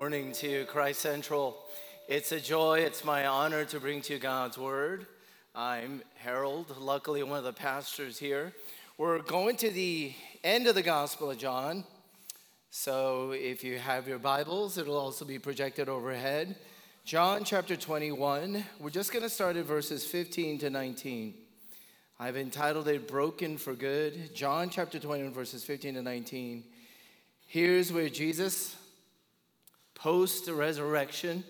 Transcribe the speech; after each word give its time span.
Morning 0.00 0.30
to 0.34 0.64
Christ 0.66 1.00
Central. 1.00 1.58
It's 2.06 2.30
a 2.30 2.38
joy, 2.38 2.78
it's 2.78 3.04
my 3.04 3.26
honor 3.26 3.64
to 3.64 3.80
bring 3.80 4.00
to 4.02 4.12
you 4.12 4.20
God's 4.20 4.56
Word. 4.56 5.08
I'm 5.56 6.02
Harold, 6.14 6.72
luckily 6.78 7.24
one 7.24 7.38
of 7.38 7.44
the 7.44 7.52
pastors 7.52 8.16
here. 8.16 8.52
We're 8.96 9.18
going 9.18 9.56
to 9.56 9.70
the 9.70 10.12
end 10.44 10.68
of 10.68 10.76
the 10.76 10.84
Gospel 10.84 11.32
of 11.32 11.38
John. 11.38 11.82
So 12.70 13.32
if 13.32 13.64
you 13.64 13.78
have 13.78 14.06
your 14.06 14.20
Bibles, 14.20 14.78
it'll 14.78 14.96
also 14.96 15.24
be 15.24 15.40
projected 15.40 15.88
overhead. 15.88 16.54
John 17.04 17.42
chapter 17.42 17.74
21, 17.74 18.64
we're 18.78 18.90
just 18.90 19.12
going 19.12 19.24
to 19.24 19.28
start 19.28 19.56
at 19.56 19.64
verses 19.64 20.06
15 20.06 20.58
to 20.58 20.70
19. 20.70 21.34
I've 22.20 22.36
entitled 22.36 22.86
it 22.86 23.08
Broken 23.08 23.58
for 23.58 23.74
Good. 23.74 24.32
John 24.32 24.70
chapter 24.70 25.00
21, 25.00 25.32
verses 25.32 25.64
15 25.64 25.94
to 25.94 26.02
19. 26.02 26.62
Here's 27.48 27.92
where 27.92 28.08
Jesus 28.08 28.76
post 29.98 30.48
resurrection, 30.48 31.44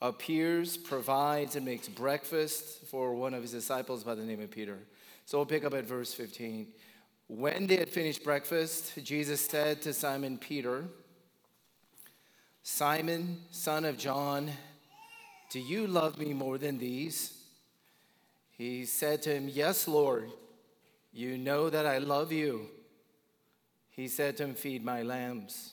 appears, 0.00 0.76
provides, 0.76 1.56
and 1.56 1.66
makes 1.66 1.88
breakfast 1.88 2.86
for 2.86 3.14
one 3.14 3.34
of 3.34 3.42
his 3.42 3.50
disciples 3.50 4.04
by 4.04 4.14
the 4.14 4.22
name 4.22 4.40
of 4.40 4.50
Peter. 4.50 4.78
So 5.26 5.38
we'll 5.38 5.46
pick 5.46 5.64
up 5.64 5.74
at 5.74 5.84
verse 5.84 6.14
15. 6.14 6.68
When 7.26 7.66
they 7.66 7.76
had 7.76 7.88
finished 7.88 8.24
breakfast, 8.24 8.92
Jesus 9.02 9.40
said 9.40 9.82
to 9.82 9.92
Simon 9.92 10.38
Peter, 10.38 10.84
Simon, 12.62 13.40
son 13.50 13.84
of 13.84 13.98
John, 13.98 14.50
do 15.50 15.60
you 15.60 15.86
love 15.86 16.18
me 16.18 16.34
more 16.34 16.58
than 16.58 16.78
these? 16.78 17.32
He 18.56 18.84
said 18.84 19.22
to 19.22 19.34
him, 19.34 19.48
Yes, 19.48 19.88
Lord, 19.88 20.30
you 21.12 21.38
know 21.38 21.70
that 21.70 21.86
I 21.86 21.98
love 21.98 22.32
you. 22.32 22.68
He 23.90 24.08
said 24.08 24.36
to 24.36 24.44
him, 24.44 24.54
Feed 24.54 24.84
my 24.84 25.02
lambs. 25.02 25.72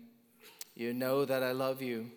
You 0.75 0.93
know 0.93 1.25
that 1.25 1.43
I 1.43 1.51
love 1.51 1.81
you. 1.81 2.09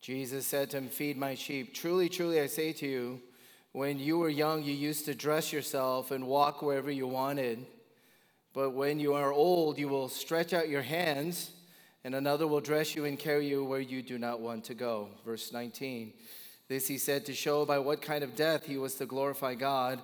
Jesus 0.00 0.46
said 0.46 0.70
to 0.70 0.78
him, 0.78 0.88
Feed 0.88 1.16
my 1.16 1.34
sheep. 1.34 1.74
Truly, 1.74 2.08
truly, 2.08 2.40
I 2.40 2.46
say 2.46 2.72
to 2.72 2.86
you, 2.86 3.20
when 3.72 3.98
you 3.98 4.18
were 4.18 4.28
young, 4.28 4.62
you 4.62 4.72
used 4.72 5.04
to 5.04 5.14
dress 5.14 5.52
yourself 5.52 6.10
and 6.10 6.26
walk 6.26 6.62
wherever 6.62 6.90
you 6.90 7.06
wanted. 7.06 7.66
But 8.52 8.70
when 8.70 8.98
you 8.98 9.14
are 9.14 9.32
old, 9.32 9.78
you 9.78 9.88
will 9.88 10.08
stretch 10.08 10.52
out 10.52 10.68
your 10.68 10.82
hands, 10.82 11.52
and 12.02 12.14
another 12.14 12.48
will 12.48 12.60
dress 12.60 12.96
you 12.96 13.04
and 13.04 13.18
carry 13.18 13.46
you 13.46 13.62
where 13.64 13.80
you 13.80 14.02
do 14.02 14.18
not 14.18 14.40
want 14.40 14.64
to 14.64 14.74
go. 14.74 15.08
Verse 15.24 15.52
19. 15.52 16.12
This 16.66 16.88
he 16.88 16.98
said 16.98 17.26
to 17.26 17.34
show 17.34 17.64
by 17.64 17.78
what 17.78 18.02
kind 18.02 18.24
of 18.24 18.34
death 18.34 18.64
he 18.66 18.78
was 18.78 18.94
to 18.96 19.06
glorify 19.06 19.54
God. 19.54 20.00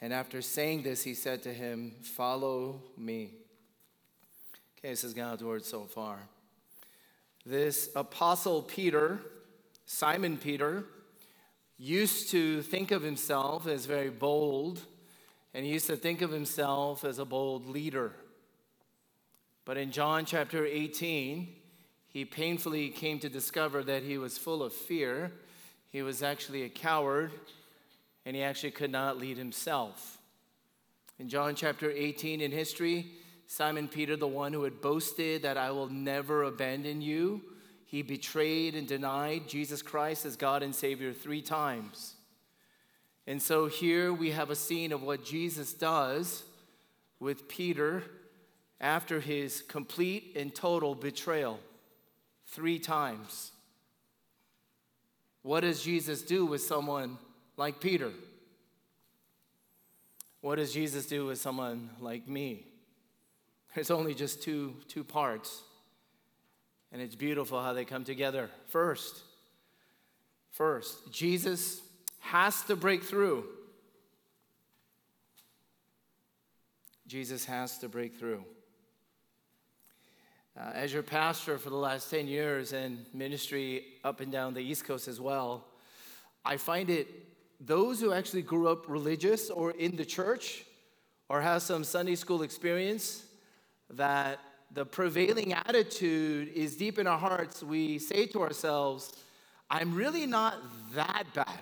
And 0.00 0.12
after 0.12 0.42
saying 0.42 0.82
this, 0.82 1.02
he 1.02 1.14
said 1.14 1.42
to 1.42 1.52
him, 1.52 1.92
Follow 2.02 2.82
me. 2.96 3.30
Okay, 4.78 4.90
this 4.90 5.02
is 5.02 5.14
God's 5.14 5.42
word 5.42 5.64
so 5.64 5.84
far. 5.84 6.18
This 7.48 7.88
apostle 7.96 8.60
Peter, 8.60 9.20
Simon 9.86 10.36
Peter, 10.36 10.84
used 11.78 12.28
to 12.32 12.60
think 12.60 12.90
of 12.90 13.02
himself 13.02 13.66
as 13.66 13.86
very 13.86 14.10
bold, 14.10 14.82
and 15.54 15.64
he 15.64 15.72
used 15.72 15.86
to 15.86 15.96
think 15.96 16.20
of 16.20 16.30
himself 16.30 17.06
as 17.06 17.18
a 17.18 17.24
bold 17.24 17.66
leader. 17.66 18.12
But 19.64 19.78
in 19.78 19.92
John 19.92 20.26
chapter 20.26 20.66
18, 20.66 21.48
he 22.08 22.26
painfully 22.26 22.90
came 22.90 23.18
to 23.20 23.30
discover 23.30 23.82
that 23.82 24.02
he 24.02 24.18
was 24.18 24.36
full 24.36 24.62
of 24.62 24.74
fear. 24.74 25.32
He 25.88 26.02
was 26.02 26.22
actually 26.22 26.64
a 26.64 26.68
coward, 26.68 27.32
and 28.26 28.36
he 28.36 28.42
actually 28.42 28.72
could 28.72 28.92
not 28.92 29.16
lead 29.16 29.38
himself. 29.38 30.18
In 31.18 31.30
John 31.30 31.54
chapter 31.54 31.90
18 31.90 32.42
in 32.42 32.52
history, 32.52 33.06
Simon 33.50 33.88
Peter, 33.88 34.14
the 34.14 34.28
one 34.28 34.52
who 34.52 34.62
had 34.64 34.82
boasted 34.82 35.42
that 35.42 35.56
I 35.56 35.70
will 35.70 35.88
never 35.88 36.42
abandon 36.42 37.00
you, 37.00 37.40
he 37.86 38.02
betrayed 38.02 38.74
and 38.74 38.86
denied 38.86 39.48
Jesus 39.48 39.80
Christ 39.80 40.26
as 40.26 40.36
God 40.36 40.62
and 40.62 40.74
Savior 40.74 41.14
three 41.14 41.40
times. 41.40 42.14
And 43.26 43.40
so 43.40 43.66
here 43.66 44.12
we 44.12 44.32
have 44.32 44.50
a 44.50 44.54
scene 44.54 44.92
of 44.92 45.02
what 45.02 45.24
Jesus 45.24 45.72
does 45.72 46.44
with 47.20 47.48
Peter 47.48 48.04
after 48.82 49.18
his 49.18 49.62
complete 49.62 50.34
and 50.36 50.54
total 50.54 50.94
betrayal 50.94 51.58
three 52.48 52.78
times. 52.78 53.52
What 55.40 55.60
does 55.60 55.82
Jesus 55.82 56.20
do 56.20 56.44
with 56.44 56.60
someone 56.60 57.16
like 57.56 57.80
Peter? 57.80 58.12
What 60.42 60.56
does 60.56 60.74
Jesus 60.74 61.06
do 61.06 61.24
with 61.24 61.40
someone 61.40 61.88
like 61.98 62.28
me? 62.28 62.67
There's 63.74 63.90
only 63.90 64.14
just 64.14 64.42
two, 64.42 64.74
two 64.88 65.04
parts. 65.04 65.62
And 66.92 67.02
it's 67.02 67.14
beautiful 67.14 67.62
how 67.62 67.72
they 67.72 67.84
come 67.84 68.04
together. 68.04 68.48
First, 68.68 69.22
first, 70.50 71.12
Jesus 71.12 71.82
has 72.20 72.62
to 72.64 72.76
break 72.76 73.02
through. 73.02 73.44
Jesus 77.06 77.44
has 77.44 77.78
to 77.78 77.88
break 77.88 78.18
through. 78.18 78.44
Uh, 80.58 80.70
as 80.74 80.92
your 80.92 81.02
pastor 81.02 81.56
for 81.56 81.70
the 81.70 81.76
last 81.76 82.10
10 82.10 82.26
years 82.26 82.72
and 82.72 83.06
ministry 83.14 83.84
up 84.02 84.20
and 84.20 84.32
down 84.32 84.54
the 84.54 84.60
East 84.60 84.84
Coast 84.84 85.08
as 85.08 85.20
well, 85.20 85.64
I 86.44 86.56
find 86.56 86.90
it 86.90 87.06
those 87.60 88.00
who 88.00 88.12
actually 88.12 88.42
grew 88.42 88.68
up 88.68 88.88
religious 88.88 89.50
or 89.50 89.70
in 89.72 89.96
the 89.96 90.04
church 90.04 90.64
or 91.28 91.40
have 91.40 91.62
some 91.62 91.84
Sunday 91.84 92.14
school 92.14 92.42
experience 92.42 93.24
that 93.90 94.38
the 94.72 94.84
prevailing 94.84 95.52
attitude 95.52 96.48
is 96.54 96.76
deep 96.76 96.98
in 96.98 97.06
our 97.06 97.18
hearts. 97.18 97.62
We 97.62 97.98
say 97.98 98.26
to 98.26 98.42
ourselves, 98.42 99.12
I'm 99.70 99.94
really 99.94 100.26
not 100.26 100.56
that 100.94 101.24
bad. 101.34 101.60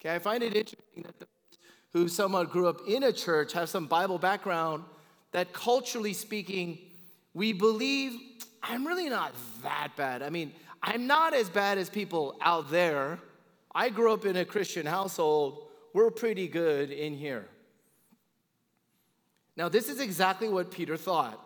Okay, 0.00 0.14
I 0.14 0.18
find 0.18 0.42
it 0.42 0.56
interesting 0.56 1.04
that 1.04 1.18
those 1.18 1.28
who 1.92 2.08
somewhat 2.08 2.50
grew 2.50 2.68
up 2.68 2.80
in 2.88 3.04
a 3.04 3.12
church 3.12 3.52
have 3.52 3.68
some 3.68 3.86
Bible 3.86 4.18
background 4.18 4.84
that 5.32 5.52
culturally 5.52 6.12
speaking, 6.12 6.78
we 7.34 7.52
believe 7.52 8.18
I'm 8.62 8.86
really 8.86 9.08
not 9.08 9.32
that 9.62 9.88
bad. 9.96 10.22
I 10.22 10.30
mean, 10.30 10.52
I'm 10.82 11.06
not 11.06 11.34
as 11.34 11.48
bad 11.48 11.78
as 11.78 11.88
people 11.88 12.36
out 12.40 12.70
there. 12.70 13.18
I 13.74 13.88
grew 13.88 14.12
up 14.12 14.24
in 14.24 14.36
a 14.36 14.44
Christian 14.44 14.86
household. 14.86 15.68
We're 15.94 16.10
pretty 16.10 16.48
good 16.48 16.90
in 16.90 17.14
here. 17.14 17.46
Now, 19.56 19.68
this 19.68 19.88
is 19.88 20.00
exactly 20.00 20.48
what 20.48 20.70
Peter 20.70 20.96
thought. 20.96 21.38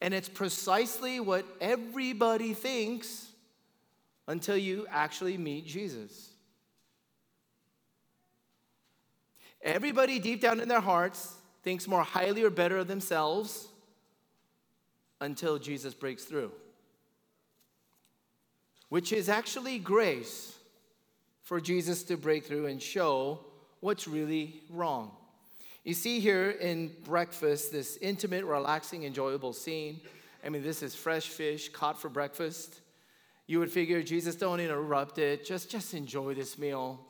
And 0.00 0.12
it's 0.12 0.28
precisely 0.28 1.20
what 1.20 1.46
everybody 1.60 2.52
thinks 2.52 3.28
until 4.26 4.56
you 4.56 4.86
actually 4.90 5.38
meet 5.38 5.66
Jesus. 5.66 6.30
Everybody 9.62 10.18
deep 10.18 10.42
down 10.42 10.60
in 10.60 10.68
their 10.68 10.80
hearts 10.80 11.32
thinks 11.62 11.88
more 11.88 12.02
highly 12.02 12.42
or 12.42 12.50
better 12.50 12.76
of 12.76 12.86
themselves 12.86 13.66
until 15.22 15.58
Jesus 15.58 15.94
breaks 15.94 16.24
through, 16.24 16.52
which 18.90 19.10
is 19.10 19.30
actually 19.30 19.78
grace 19.78 20.58
for 21.42 21.60
Jesus 21.60 22.02
to 22.04 22.18
break 22.18 22.44
through 22.44 22.66
and 22.66 22.82
show 22.82 23.40
what's 23.80 24.06
really 24.06 24.60
wrong. 24.68 25.12
You 25.84 25.92
see 25.92 26.18
here 26.18 26.50
in 26.50 26.92
breakfast 27.04 27.70
this 27.70 27.98
intimate, 27.98 28.46
relaxing, 28.46 29.04
enjoyable 29.04 29.52
scene. 29.52 30.00
I 30.42 30.48
mean, 30.48 30.62
this 30.62 30.82
is 30.82 30.94
fresh 30.94 31.28
fish 31.28 31.68
caught 31.68 32.00
for 32.00 32.08
breakfast. 32.08 32.80
You 33.46 33.58
would 33.58 33.70
figure, 33.70 34.02
Jesus, 34.02 34.34
don't 34.34 34.60
interrupt 34.60 35.18
it. 35.18 35.44
Just, 35.44 35.70
just 35.70 35.92
enjoy 35.92 36.32
this 36.32 36.58
meal. 36.58 37.00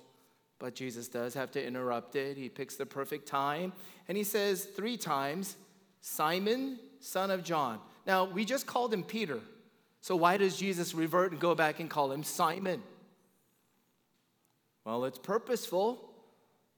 But 0.58 0.74
Jesus 0.74 1.06
does 1.06 1.34
have 1.34 1.52
to 1.52 1.64
interrupt 1.64 2.16
it. 2.16 2.36
He 2.36 2.48
picks 2.48 2.74
the 2.74 2.86
perfect 2.86 3.28
time. 3.28 3.72
And 4.08 4.18
he 4.18 4.24
says 4.24 4.64
three 4.64 4.96
times, 4.96 5.54
Simon, 6.00 6.80
son 6.98 7.30
of 7.30 7.44
John. 7.44 7.78
Now, 8.08 8.24
we 8.24 8.44
just 8.44 8.66
called 8.66 8.92
him 8.92 9.04
Peter. 9.04 9.38
So 10.00 10.16
why 10.16 10.36
does 10.36 10.56
Jesus 10.56 10.94
revert 10.94 11.30
and 11.30 11.40
go 11.40 11.54
back 11.54 11.78
and 11.78 11.88
call 11.88 12.10
him 12.10 12.24
Simon? 12.24 12.82
Well, 14.84 15.04
it's 15.04 15.18
purposeful. 15.18 16.10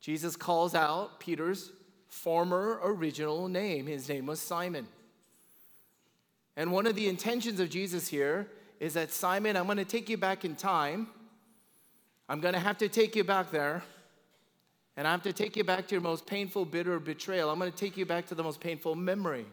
Jesus 0.00 0.36
calls 0.36 0.74
out 0.74 1.20
Peter's 1.20 1.72
former 2.08 2.80
original 2.82 3.48
name. 3.48 3.86
His 3.86 4.08
name 4.08 4.26
was 4.26 4.40
Simon. 4.40 4.86
And 6.56 6.72
one 6.72 6.86
of 6.86 6.94
the 6.94 7.08
intentions 7.08 7.60
of 7.60 7.68
Jesus 7.68 8.08
here 8.08 8.48
is 8.80 8.94
that 8.94 9.10
Simon, 9.10 9.56
I'm 9.56 9.66
going 9.66 9.76
to 9.78 9.84
take 9.84 10.08
you 10.08 10.16
back 10.16 10.44
in 10.44 10.54
time. 10.54 11.08
I'm 12.28 12.40
going 12.40 12.54
to 12.54 12.60
have 12.60 12.78
to 12.78 12.88
take 12.88 13.14
you 13.14 13.24
back 13.24 13.50
there. 13.50 13.82
And 14.96 15.06
I 15.06 15.10
have 15.10 15.22
to 15.24 15.32
take 15.32 15.56
you 15.56 15.64
back 15.64 15.86
to 15.88 15.94
your 15.94 16.02
most 16.02 16.26
painful, 16.26 16.64
bitter 16.64 16.98
betrayal. 16.98 17.50
I'm 17.50 17.58
going 17.58 17.70
to 17.70 17.76
take 17.76 17.96
you 17.96 18.06
back 18.06 18.26
to 18.28 18.34
the 18.34 18.42
most 18.42 18.60
painful 18.60 18.94
memory. 18.94 19.44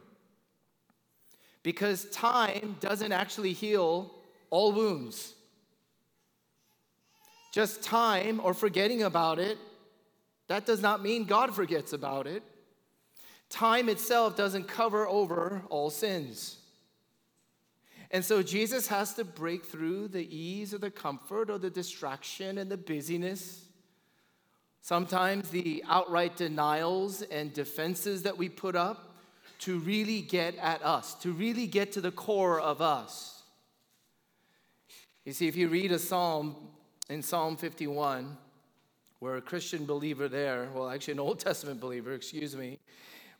Because 1.63 2.05
time 2.05 2.77
doesn't 2.79 3.11
actually 3.11 3.53
heal 3.53 4.13
all 4.49 4.71
wounds. 4.71 5.33
Just 7.53 7.83
time 7.83 8.39
or 8.43 8.53
forgetting 8.53 9.03
about 9.03 9.37
it, 9.37 9.57
that 10.53 10.67
does 10.67 10.83
not 10.83 11.01
mean 11.01 11.25
God 11.25 11.55
forgets 11.55 11.93
about 11.93 12.27
it. 12.27 12.43
Time 13.49 13.89
itself 13.89 14.35
doesn't 14.35 14.67
cover 14.67 15.07
over 15.07 15.63
all 15.71 15.89
sins. 15.89 16.57
And 18.11 18.23
so 18.23 18.43
Jesus 18.43 18.85
has 18.85 19.15
to 19.15 19.23
break 19.23 19.65
through 19.65 20.09
the 20.09 20.23
ease 20.23 20.71
or 20.71 20.77
the 20.77 20.91
comfort 20.91 21.49
or 21.49 21.57
the 21.57 21.71
distraction 21.71 22.59
and 22.59 22.69
the 22.69 22.77
busyness. 22.77 23.65
Sometimes 24.81 25.49
the 25.49 25.83
outright 25.89 26.37
denials 26.37 27.23
and 27.23 27.51
defenses 27.51 28.21
that 28.21 28.37
we 28.37 28.47
put 28.47 28.75
up 28.75 29.15
to 29.61 29.79
really 29.79 30.21
get 30.21 30.55
at 30.57 30.83
us, 30.85 31.15
to 31.15 31.31
really 31.31 31.65
get 31.65 31.93
to 31.93 32.01
the 32.01 32.11
core 32.11 32.59
of 32.59 32.79
us. 32.79 33.41
You 35.25 35.33
see, 35.33 35.47
if 35.47 35.55
you 35.55 35.67
read 35.67 35.91
a 35.91 35.97
psalm 35.97 36.55
in 37.09 37.23
Psalm 37.23 37.57
51, 37.57 38.37
where 39.23 39.37
a 39.37 39.41
Christian 39.41 39.85
believer 39.85 40.27
there, 40.27 40.67
well, 40.75 40.89
actually 40.89 41.13
an 41.13 41.21
Old 41.21 41.39
Testament 41.39 41.79
believer, 41.79 42.11
excuse 42.11 42.57
me, 42.57 42.77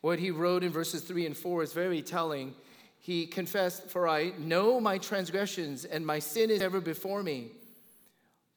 what 0.00 0.18
he 0.18 0.30
wrote 0.30 0.64
in 0.64 0.72
verses 0.72 1.02
3 1.02 1.26
and 1.26 1.36
4 1.36 1.62
is 1.62 1.74
very 1.74 2.00
telling. 2.00 2.54
He 3.00 3.26
confessed, 3.26 3.90
For 3.90 4.08
I 4.08 4.32
know 4.38 4.80
my 4.80 4.96
transgressions, 4.96 5.84
and 5.84 6.06
my 6.06 6.20
sin 6.20 6.48
is 6.48 6.62
ever 6.62 6.80
before 6.80 7.22
me. 7.22 7.48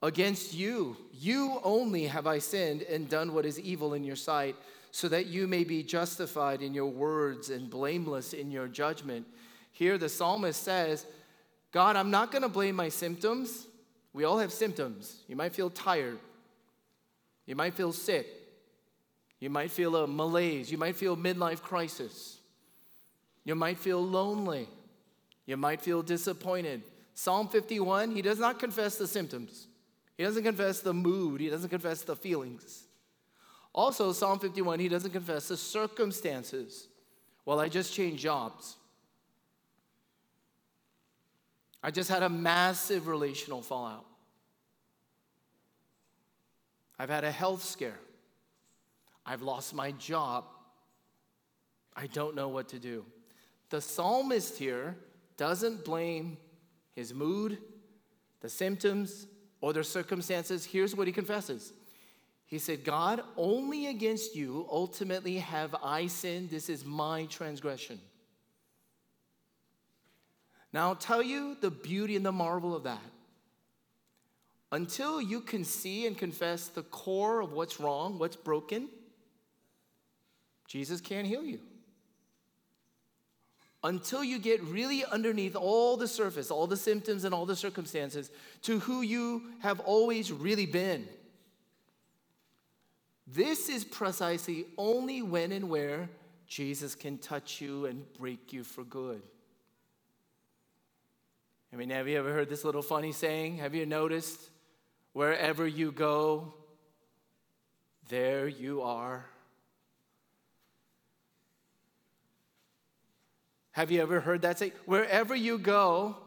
Against 0.01 0.53
you, 0.53 0.95
you 1.11 1.59
only 1.65 2.07
have 2.07 2.27
I 2.27 2.39
sinned 2.39 2.83
and 2.83 3.09
done 3.09 3.33
what 3.33 3.45
is 3.45 3.59
evil 3.59 3.93
in 3.93 4.05
your 4.05 4.15
sight, 4.15 4.55
so 4.91 5.09
that 5.09 5.25
you 5.25 5.47
may 5.47 5.65
be 5.65 5.83
justified 5.83 6.61
in 6.61 6.73
your 6.73 6.89
words 6.89 7.49
and 7.49 7.69
blameless 7.69 8.31
in 8.31 8.51
your 8.51 8.69
judgment. 8.69 9.27
Here, 9.73 9.97
the 9.97 10.07
psalmist 10.07 10.63
says, 10.63 11.05
God, 11.73 11.97
I'm 11.97 12.09
not 12.09 12.31
going 12.31 12.43
to 12.43 12.47
blame 12.47 12.77
my 12.77 12.87
symptoms. 12.87 13.67
We 14.13 14.23
all 14.23 14.39
have 14.39 14.53
symptoms. 14.53 15.23
You 15.27 15.35
might 15.35 15.53
feel 15.53 15.69
tired, 15.69 16.19
you 17.47 17.55
might 17.55 17.73
feel 17.73 17.91
sick, 17.91 18.27
you 19.39 19.49
might 19.49 19.71
feel 19.71 19.95
a 19.95 20.07
malaise. 20.07 20.71
You 20.71 20.77
might 20.77 20.95
feel 20.95 21.15
midlife 21.15 21.61
crisis. 21.61 22.39
You 23.43 23.55
might 23.55 23.77
feel 23.77 24.03
lonely. 24.03 24.67
You 25.45 25.57
might 25.57 25.81
feel 25.81 26.01
disappointed. 26.01 26.83
Psalm 27.13 27.47
51, 27.47 28.11
he 28.11 28.21
does 28.21 28.39
not 28.39 28.59
confess 28.59 28.97
the 28.97 29.07
symptoms. 29.07 29.67
He 30.17 30.23
doesn't 30.23 30.43
confess 30.43 30.81
the 30.81 30.93
mood. 30.93 31.39
He 31.39 31.49
doesn't 31.49 31.69
confess 31.69 32.01
the 32.01 32.15
feelings. 32.15 32.83
Also, 33.73 34.11
Psalm 34.11 34.39
51, 34.39 34.79
he 34.79 34.89
doesn't 34.89 35.11
confess 35.11 35.47
the 35.47 35.57
circumstances. 35.57 36.87
Well, 37.45 37.59
I 37.59 37.69
just 37.69 37.93
changed 37.93 38.21
jobs. 38.21 38.75
I 41.83 41.91
just 41.91 42.09
had 42.09 42.23
a 42.23 42.29
massive 42.29 43.07
relational 43.07 43.61
fallout. 43.61 44.05
I've 46.99 47.09
had 47.09 47.23
a 47.23 47.31
health 47.31 47.63
scare. 47.63 47.99
I've 49.25 49.41
lost 49.41 49.73
my 49.73 49.91
job. 49.91 50.45
I 51.95 52.07
don't 52.07 52.35
know 52.35 52.47
what 52.47 52.69
to 52.69 52.79
do. 52.79 53.05
The 53.69 53.81
psalmist 53.81 54.57
here 54.57 54.95
doesn't 55.35 55.83
blame 55.83 56.37
his 56.93 57.13
mood, 57.13 57.57
the 58.41 58.49
symptoms, 58.49 59.27
or 59.61 59.73
their 59.73 59.83
circumstances. 59.83 60.65
Here's 60.65 60.95
what 60.95 61.07
he 61.07 61.13
confesses 61.13 61.73
He 62.45 62.59
said, 62.59 62.83
God, 62.83 63.21
only 63.35 63.87
against 63.87 64.35
you 64.35 64.67
ultimately 64.71 65.37
have 65.37 65.75
I 65.83 66.07
sinned. 66.07 66.49
This 66.49 66.69
is 66.69 66.85
my 66.85 67.25
transgression. 67.25 67.99
Now, 70.73 70.89
I'll 70.89 70.95
tell 70.95 71.23
you 71.23 71.57
the 71.59 71.71
beauty 71.71 72.15
and 72.15 72.25
the 72.25 72.31
marvel 72.31 72.75
of 72.75 72.83
that. 72.83 73.01
Until 74.71 75.21
you 75.21 75.39
can 75.41 75.63
see 75.63 76.05
and 76.07 76.17
confess 76.17 76.67
the 76.67 76.83
core 76.83 77.39
of 77.39 77.53
what's 77.53 77.79
wrong, 77.79 78.19
what's 78.19 78.35
broken, 78.35 78.89
Jesus 80.67 80.99
can't 80.99 81.25
heal 81.25 81.43
you. 81.43 81.59
Until 83.83 84.23
you 84.23 84.39
get 84.39 84.61
really 84.63 85.05
underneath 85.05 85.55
all 85.55 85.95
the 85.95 86.07
surface, 86.07 86.51
all 86.51 86.67
the 86.67 86.75
symptoms, 86.75 87.23
and 87.23 87.33
all 87.33 87.45
the 87.45 87.55
circumstances 87.55 88.29
to 88.63 88.79
who 88.79 89.01
you 89.01 89.43
have 89.59 89.79
always 89.79 90.31
really 90.31 90.65
been. 90.65 91.07
This 93.25 93.69
is 93.69 93.85
precisely 93.85 94.65
only 94.77 95.21
when 95.21 95.51
and 95.51 95.69
where 95.69 96.09
Jesus 96.47 96.95
can 96.95 97.17
touch 97.17 97.61
you 97.61 97.85
and 97.85 98.03
break 98.13 98.51
you 98.51 98.63
for 98.63 98.83
good. 98.83 99.21
I 101.71 101.75
mean, 101.75 101.89
have 101.89 102.07
you 102.07 102.17
ever 102.17 102.33
heard 102.33 102.49
this 102.49 102.63
little 102.63 102.81
funny 102.81 103.11
saying? 103.11 103.57
Have 103.57 103.75
you 103.75 103.85
noticed? 103.85 104.49
Wherever 105.17 105.65
you 105.65 105.91
go, 105.91 106.53
there 108.07 108.47
you 108.47 108.83
are. 108.83 109.25
Have 113.71 113.89
you 113.89 113.99
ever 114.03 114.19
heard 114.19 114.43
that 114.43 114.59
say? 114.59 114.73
Wherever 114.85 115.35
you 115.35 115.57
go, 115.57 116.17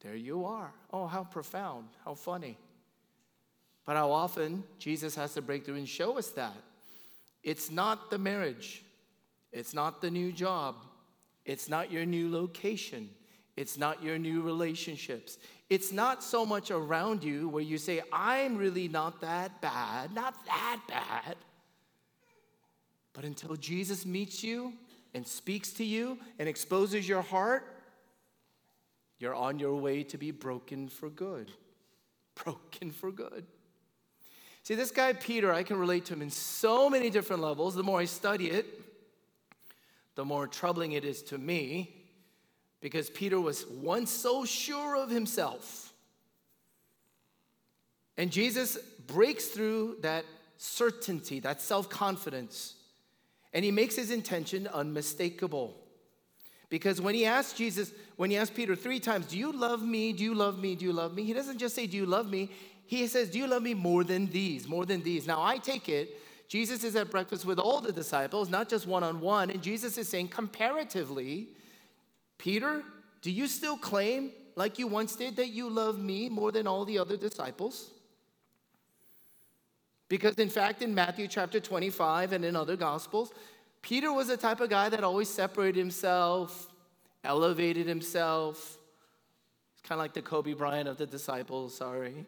there 0.00 0.16
you 0.16 0.46
are. 0.46 0.72
Oh, 0.92 1.06
how 1.06 1.22
profound, 1.22 1.86
how 2.04 2.14
funny. 2.14 2.58
But 3.84 3.94
how 3.94 4.10
often 4.10 4.64
Jesus 4.80 5.14
has 5.14 5.32
to 5.34 5.42
break 5.42 5.64
through 5.64 5.76
and 5.76 5.88
show 5.88 6.18
us 6.18 6.30
that. 6.30 6.56
It's 7.44 7.70
not 7.70 8.10
the 8.10 8.18
marriage, 8.18 8.82
it's 9.52 9.72
not 9.72 10.00
the 10.00 10.10
new 10.10 10.32
job, 10.32 10.74
it's 11.44 11.68
not 11.68 11.92
your 11.92 12.04
new 12.04 12.28
location, 12.32 13.10
it's 13.56 13.78
not 13.78 14.02
your 14.02 14.18
new 14.18 14.42
relationships. 14.42 15.38
It's 15.70 15.90
not 15.90 16.22
so 16.22 16.44
much 16.44 16.70
around 16.70 17.24
you 17.24 17.48
where 17.48 17.62
you 17.62 17.78
say, 17.78 18.02
I'm 18.12 18.56
really 18.56 18.86
not 18.86 19.20
that 19.22 19.60
bad, 19.60 20.14
not 20.14 20.34
that 20.46 20.80
bad. 20.86 21.36
But 23.14 23.24
until 23.24 23.56
Jesus 23.56 24.04
meets 24.04 24.44
you 24.44 24.74
and 25.14 25.26
speaks 25.26 25.72
to 25.72 25.84
you 25.84 26.18
and 26.38 26.48
exposes 26.48 27.08
your 27.08 27.22
heart, 27.22 27.64
you're 29.18 29.34
on 29.34 29.58
your 29.58 29.74
way 29.76 30.02
to 30.04 30.18
be 30.18 30.30
broken 30.30 30.88
for 30.88 31.08
good. 31.08 31.50
Broken 32.44 32.90
for 32.90 33.10
good. 33.10 33.46
See, 34.62 34.74
this 34.74 34.90
guy 34.90 35.14
Peter, 35.14 35.50
I 35.50 35.62
can 35.62 35.78
relate 35.78 36.04
to 36.06 36.12
him 36.12 36.20
in 36.20 36.28
so 36.28 36.90
many 36.90 37.08
different 37.08 37.40
levels. 37.40 37.74
The 37.74 37.82
more 37.82 38.00
I 38.00 38.04
study 38.04 38.50
it, 38.50 38.66
the 40.16 40.24
more 40.24 40.46
troubling 40.46 40.92
it 40.92 41.04
is 41.04 41.22
to 41.22 41.38
me 41.38 42.05
because 42.86 43.10
Peter 43.10 43.40
was 43.40 43.66
once 43.66 44.12
so 44.12 44.44
sure 44.44 44.96
of 44.96 45.10
himself. 45.10 45.92
And 48.16 48.30
Jesus 48.30 48.78
breaks 49.08 49.46
through 49.46 49.96
that 50.02 50.24
certainty, 50.56 51.40
that 51.40 51.60
self 51.60 51.88
confidence, 51.90 52.76
and 53.52 53.64
he 53.64 53.72
makes 53.72 53.96
his 53.96 54.12
intention 54.12 54.68
unmistakable. 54.68 55.76
Because 56.68 57.00
when 57.00 57.16
he 57.16 57.26
asked 57.26 57.56
Jesus, 57.56 57.90
when 58.14 58.30
he 58.30 58.36
asked 58.36 58.54
Peter 58.54 58.76
three 58.76 59.00
times, 59.00 59.26
Do 59.26 59.36
you 59.36 59.50
love 59.50 59.82
me? 59.82 60.12
Do 60.12 60.22
you 60.22 60.36
love 60.36 60.60
me? 60.60 60.76
Do 60.76 60.84
you 60.84 60.92
love 60.92 61.12
me? 61.12 61.24
He 61.24 61.32
doesn't 61.32 61.58
just 61.58 61.74
say, 61.74 61.88
Do 61.88 61.96
you 61.96 62.06
love 62.06 62.30
me? 62.30 62.52
He 62.86 63.08
says, 63.08 63.30
Do 63.30 63.40
you 63.40 63.48
love 63.48 63.64
me 63.64 63.74
more 63.74 64.04
than 64.04 64.26
these? 64.26 64.68
More 64.68 64.86
than 64.86 65.02
these. 65.02 65.26
Now 65.26 65.42
I 65.42 65.58
take 65.58 65.88
it, 65.88 66.20
Jesus 66.46 66.84
is 66.84 66.94
at 66.94 67.10
breakfast 67.10 67.44
with 67.44 67.58
all 67.58 67.80
the 67.80 67.90
disciples, 67.90 68.48
not 68.48 68.68
just 68.68 68.86
one 68.86 69.02
on 69.02 69.20
one. 69.20 69.50
And 69.50 69.60
Jesus 69.60 69.98
is 69.98 70.08
saying, 70.08 70.28
comparatively, 70.28 71.48
Peter, 72.38 72.82
do 73.22 73.30
you 73.30 73.46
still 73.46 73.76
claim, 73.76 74.30
like 74.54 74.78
you 74.78 74.86
once 74.86 75.16
did, 75.16 75.36
that 75.36 75.48
you 75.48 75.68
love 75.68 75.98
me 75.98 76.28
more 76.28 76.52
than 76.52 76.66
all 76.66 76.84
the 76.84 76.98
other 76.98 77.16
disciples? 77.16 77.90
Because, 80.08 80.34
in 80.36 80.48
fact, 80.48 80.82
in 80.82 80.94
Matthew 80.94 81.26
chapter 81.26 81.58
25 81.58 82.32
and 82.32 82.44
in 82.44 82.54
other 82.54 82.76
gospels, 82.76 83.32
Peter 83.82 84.12
was 84.12 84.28
the 84.28 84.36
type 84.36 84.60
of 84.60 84.70
guy 84.70 84.88
that 84.88 85.02
always 85.02 85.28
separated 85.28 85.78
himself, 85.78 86.68
elevated 87.24 87.86
himself. 87.86 88.78
It's 89.72 89.88
kind 89.88 89.98
of 89.98 90.04
like 90.04 90.14
the 90.14 90.22
Kobe 90.22 90.52
Bryant 90.52 90.88
of 90.88 90.96
the 90.96 91.06
disciples, 91.06 91.76
sorry. 91.76 92.24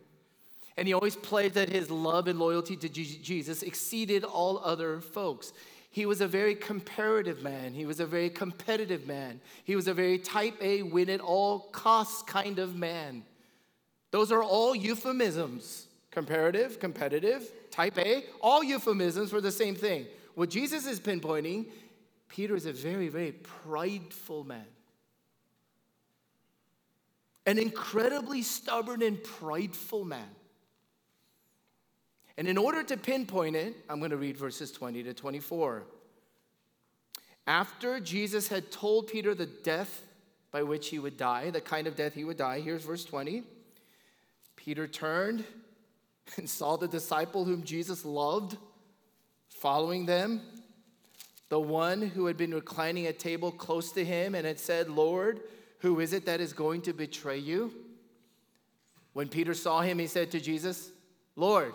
And 0.76 0.86
he 0.86 0.94
always 0.94 1.16
played 1.16 1.54
that 1.54 1.68
his 1.68 1.90
love 1.90 2.28
and 2.28 2.38
loyalty 2.38 2.76
to 2.76 2.88
Jesus 2.88 3.62
exceeded 3.62 4.22
all 4.24 4.58
other 4.64 5.00
folks. 5.00 5.52
He 5.90 6.06
was 6.06 6.20
a 6.20 6.28
very 6.28 6.54
comparative 6.54 7.42
man. 7.42 7.74
He 7.74 7.86
was 7.86 7.98
a 8.00 8.06
very 8.06 8.30
competitive 8.30 9.06
man. 9.06 9.40
He 9.64 9.74
was 9.74 9.88
a 9.88 9.94
very 9.94 10.18
type 10.18 10.56
A, 10.60 10.82
win 10.82 11.08
at 11.10 11.20
all 11.20 11.60
costs 11.72 12.22
kind 12.22 12.58
of 12.58 12.76
man. 12.76 13.24
Those 14.10 14.32
are 14.32 14.42
all 14.42 14.74
euphemisms 14.74 15.86
comparative, 16.10 16.80
competitive, 16.80 17.50
type 17.70 17.98
A, 17.98 18.24
all 18.40 18.64
euphemisms 18.64 19.30
for 19.30 19.40
the 19.40 19.52
same 19.52 19.74
thing. 19.74 20.06
What 20.34 20.50
Jesus 20.50 20.86
is 20.86 21.00
pinpointing 21.00 21.66
Peter 22.28 22.54
is 22.54 22.66
a 22.66 22.72
very, 22.72 23.08
very 23.08 23.32
prideful 23.32 24.44
man. 24.44 24.66
An 27.46 27.58
incredibly 27.58 28.42
stubborn 28.42 29.02
and 29.02 29.22
prideful 29.22 30.04
man. 30.04 30.28
And 32.38 32.46
in 32.46 32.56
order 32.56 32.84
to 32.84 32.96
pinpoint 32.96 33.56
it, 33.56 33.74
I'm 33.90 33.98
going 33.98 34.12
to 34.12 34.16
read 34.16 34.36
verses 34.36 34.70
20 34.70 35.02
to 35.02 35.12
24. 35.12 35.82
After 37.48 37.98
Jesus 37.98 38.46
had 38.46 38.70
told 38.70 39.08
Peter 39.08 39.34
the 39.34 39.46
death 39.46 40.04
by 40.52 40.62
which 40.62 40.88
he 40.88 41.00
would 41.00 41.16
die, 41.16 41.50
the 41.50 41.60
kind 41.60 41.88
of 41.88 41.96
death 41.96 42.14
he 42.14 42.22
would 42.22 42.36
die, 42.36 42.60
here's 42.60 42.84
verse 42.84 43.04
20. 43.04 43.42
Peter 44.54 44.86
turned 44.86 45.44
and 46.36 46.48
saw 46.48 46.76
the 46.76 46.86
disciple 46.86 47.44
whom 47.44 47.64
Jesus 47.64 48.04
loved 48.04 48.56
following 49.48 50.06
them, 50.06 50.40
the 51.48 51.58
one 51.58 52.00
who 52.02 52.26
had 52.26 52.36
been 52.36 52.54
reclining 52.54 53.06
at 53.06 53.18
table 53.18 53.50
close 53.50 53.90
to 53.92 54.04
him 54.04 54.36
and 54.36 54.46
had 54.46 54.60
said, 54.60 54.88
Lord, 54.88 55.40
who 55.80 55.98
is 55.98 56.12
it 56.12 56.26
that 56.26 56.40
is 56.40 56.52
going 56.52 56.82
to 56.82 56.92
betray 56.92 57.38
you? 57.38 57.72
When 59.12 59.26
Peter 59.26 59.54
saw 59.54 59.80
him, 59.80 59.98
he 59.98 60.06
said 60.06 60.30
to 60.30 60.40
Jesus, 60.40 60.92
Lord, 61.34 61.74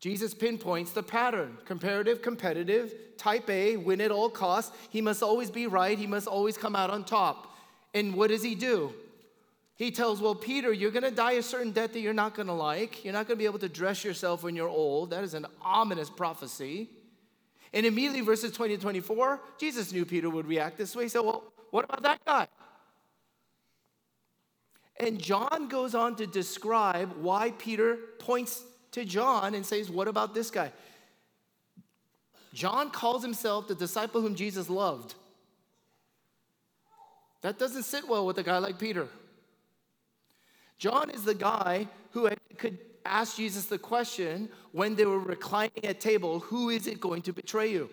Jesus 0.00 0.32
pinpoints 0.32 0.92
the 0.92 1.02
pattern 1.02 1.58
comparative, 1.66 2.22
competitive, 2.22 2.94
type 3.18 3.48
A, 3.50 3.76
win 3.76 4.00
at 4.00 4.10
all 4.10 4.30
costs. 4.30 4.74
He 4.88 5.02
must 5.02 5.22
always 5.22 5.50
be 5.50 5.66
right, 5.66 5.98
he 5.98 6.06
must 6.06 6.26
always 6.26 6.56
come 6.56 6.74
out 6.74 6.90
on 6.90 7.04
top. 7.04 7.54
And 7.92 8.14
what 8.14 8.30
does 8.30 8.42
he 8.42 8.54
do? 8.54 8.94
He 9.76 9.90
tells, 9.90 10.20
Well, 10.20 10.34
Peter, 10.34 10.72
you're 10.72 10.90
going 10.90 11.04
to 11.04 11.10
die 11.10 11.32
a 11.32 11.42
certain 11.42 11.72
death 11.72 11.92
that 11.92 12.00
you're 12.00 12.14
not 12.14 12.34
going 12.34 12.48
to 12.48 12.54
like. 12.54 13.04
You're 13.04 13.12
not 13.12 13.26
going 13.26 13.36
to 13.36 13.42
be 13.42 13.46
able 13.46 13.58
to 13.60 13.68
dress 13.68 14.04
yourself 14.04 14.42
when 14.42 14.56
you're 14.56 14.68
old. 14.68 15.10
That 15.10 15.24
is 15.24 15.34
an 15.34 15.46
ominous 15.62 16.08
prophecy. 16.10 16.88
And 17.72 17.86
immediately, 17.86 18.20
verses 18.20 18.52
20 18.52 18.76
to 18.76 18.82
24, 18.82 19.40
Jesus 19.58 19.92
knew 19.92 20.04
Peter 20.04 20.28
would 20.28 20.46
react 20.46 20.76
this 20.76 20.94
way. 20.96 21.04
He 21.04 21.08
said, 21.08 21.20
Well, 21.20 21.44
what 21.70 21.84
about 21.84 22.02
that 22.02 22.24
guy? 22.24 22.46
And 24.98 25.18
John 25.18 25.68
goes 25.68 25.94
on 25.94 26.16
to 26.16 26.26
describe 26.26 27.14
why 27.16 27.52
Peter 27.52 27.96
points 28.18 28.62
to 28.92 29.04
John 29.04 29.54
and 29.54 29.64
says, 29.64 29.90
What 29.90 30.08
about 30.08 30.34
this 30.34 30.50
guy? 30.50 30.72
John 32.52 32.90
calls 32.90 33.22
himself 33.22 33.68
the 33.68 33.74
disciple 33.74 34.20
whom 34.20 34.34
Jesus 34.34 34.68
loved. 34.68 35.14
That 37.42 37.58
doesn't 37.58 37.84
sit 37.84 38.06
well 38.08 38.26
with 38.26 38.38
a 38.38 38.42
guy 38.42 38.58
like 38.58 38.78
Peter. 38.78 39.08
John 40.78 41.10
is 41.10 41.24
the 41.24 41.34
guy 41.34 41.88
who 42.12 42.28
could 42.58 42.78
ask 43.04 43.36
Jesus 43.36 43.66
the 43.66 43.78
question 43.78 44.48
when 44.72 44.94
they 44.94 45.04
were 45.04 45.18
reclining 45.18 45.84
at 45.84 46.00
table, 46.00 46.40
who 46.40 46.70
is 46.70 46.86
it 46.86 47.00
going 47.00 47.22
to 47.22 47.32
betray 47.32 47.70
you? 47.70 47.88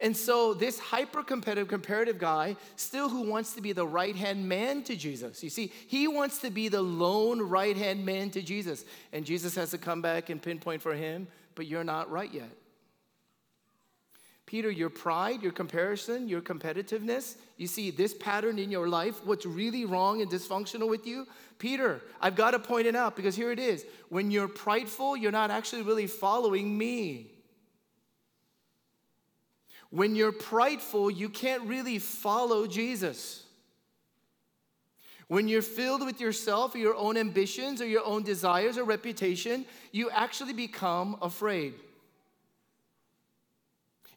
And 0.00 0.14
so, 0.14 0.52
this 0.52 0.78
hyper 0.78 1.22
competitive, 1.22 1.68
comparative 1.68 2.18
guy, 2.18 2.56
still 2.76 3.08
who 3.08 3.22
wants 3.22 3.54
to 3.54 3.62
be 3.62 3.72
the 3.72 3.86
right 3.86 4.14
hand 4.14 4.46
man 4.46 4.82
to 4.84 4.94
Jesus. 4.94 5.42
You 5.42 5.48
see, 5.48 5.72
he 5.86 6.06
wants 6.06 6.38
to 6.40 6.50
be 6.50 6.68
the 6.68 6.82
lone 6.82 7.40
right 7.40 7.76
hand 7.76 8.04
man 8.04 8.28
to 8.30 8.42
Jesus. 8.42 8.84
And 9.12 9.24
Jesus 9.24 9.54
has 9.54 9.70
to 9.70 9.78
come 9.78 10.02
back 10.02 10.28
and 10.28 10.42
pinpoint 10.42 10.82
for 10.82 10.94
him, 10.94 11.28
but 11.54 11.66
you're 11.66 11.84
not 11.84 12.10
right 12.10 12.32
yet. 12.32 12.50
Peter, 14.44 14.70
your 14.70 14.90
pride, 14.90 15.42
your 15.42 15.50
comparison, 15.50 16.28
your 16.28 16.40
competitiveness, 16.40 17.36
you 17.56 17.66
see 17.66 17.90
this 17.90 18.14
pattern 18.14 18.60
in 18.60 18.70
your 18.70 18.88
life, 18.88 19.24
what's 19.24 19.44
really 19.44 19.84
wrong 19.84 20.22
and 20.22 20.30
dysfunctional 20.30 20.88
with 20.88 21.04
you? 21.04 21.26
Peter, 21.58 22.00
I've 22.20 22.36
got 22.36 22.52
to 22.52 22.60
point 22.60 22.86
it 22.86 22.94
out 22.94 23.16
because 23.16 23.34
here 23.34 23.50
it 23.50 23.58
is. 23.58 23.84
When 24.08 24.30
you're 24.30 24.46
prideful, 24.46 25.16
you're 25.16 25.32
not 25.32 25.50
actually 25.50 25.82
really 25.82 26.06
following 26.06 26.78
me. 26.78 27.32
When 29.96 30.14
you're 30.14 30.30
prideful, 30.30 31.10
you 31.10 31.30
can't 31.30 31.62
really 31.62 31.98
follow 31.98 32.66
Jesus. 32.66 33.44
When 35.28 35.48
you're 35.48 35.62
filled 35.62 36.04
with 36.04 36.20
yourself 36.20 36.74
or 36.74 36.78
your 36.78 36.94
own 36.94 37.16
ambitions 37.16 37.80
or 37.80 37.86
your 37.86 38.04
own 38.04 38.22
desires 38.22 38.76
or 38.76 38.84
reputation, 38.84 39.64
you 39.92 40.10
actually 40.10 40.52
become 40.52 41.16
afraid. 41.22 41.72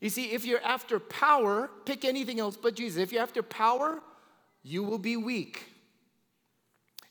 You 0.02 0.10
see, 0.10 0.32
if 0.34 0.44
you're 0.46 0.62
after 0.66 1.00
power, 1.00 1.70
pick 1.86 2.04
anything 2.04 2.42
else 2.42 2.58
but 2.58 2.76
Jesus. 2.76 3.02
If 3.02 3.14
you're 3.14 3.24
after 3.24 3.42
power, 3.42 4.02
you 4.64 4.84
will 4.84 5.00
be 5.00 5.16
weak. 5.16 5.64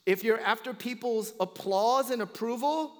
If 0.05 0.23
you're 0.23 0.41
after 0.41 0.75
people's 0.75 1.33
applause 1.39 2.11
and 2.11 2.21
approval, 2.21 2.93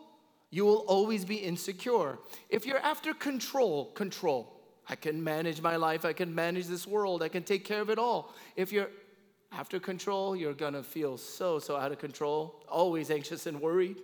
you 0.50 0.66
will 0.66 0.84
always 0.88 1.26
be 1.26 1.36
insecure. 1.36 2.18
If 2.50 2.66
you're 2.66 2.80
after 2.80 3.14
control, 3.14 3.92
control. 3.92 4.59
I 4.90 4.96
can 4.96 5.24
manage 5.24 5.62
my 5.62 5.76
life, 5.76 6.04
I 6.04 6.14
can 6.14 6.34
manage 6.34 6.66
this 6.66 6.88
world, 6.88 7.22
I 7.22 7.30
can 7.30 7.44
take 7.44 7.64
care 7.64 7.82
of 7.82 7.92
it 7.92 8.00
all. 8.00 8.34
If 8.56 8.72
you're 8.72 8.90
after 9.52 9.80
control, 9.80 10.36
you're 10.36 10.54
gonna 10.54 10.84
feel 10.84 11.18
so, 11.18 11.60
so 11.60 11.76
out 11.76 11.92
of 11.92 12.00
control, 12.00 12.64
always 12.68 13.12
anxious 13.12 13.46
and 13.46 13.62
worried, 13.62 13.98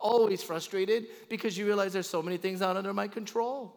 always 0.00 0.42
frustrated 0.42 1.06
because 1.28 1.56
you 1.56 1.64
realize 1.64 1.92
there's 1.92 2.10
so 2.10 2.22
many 2.22 2.36
things 2.36 2.60
not 2.60 2.76
under 2.76 2.92
my 2.92 3.06
control. 3.06 3.76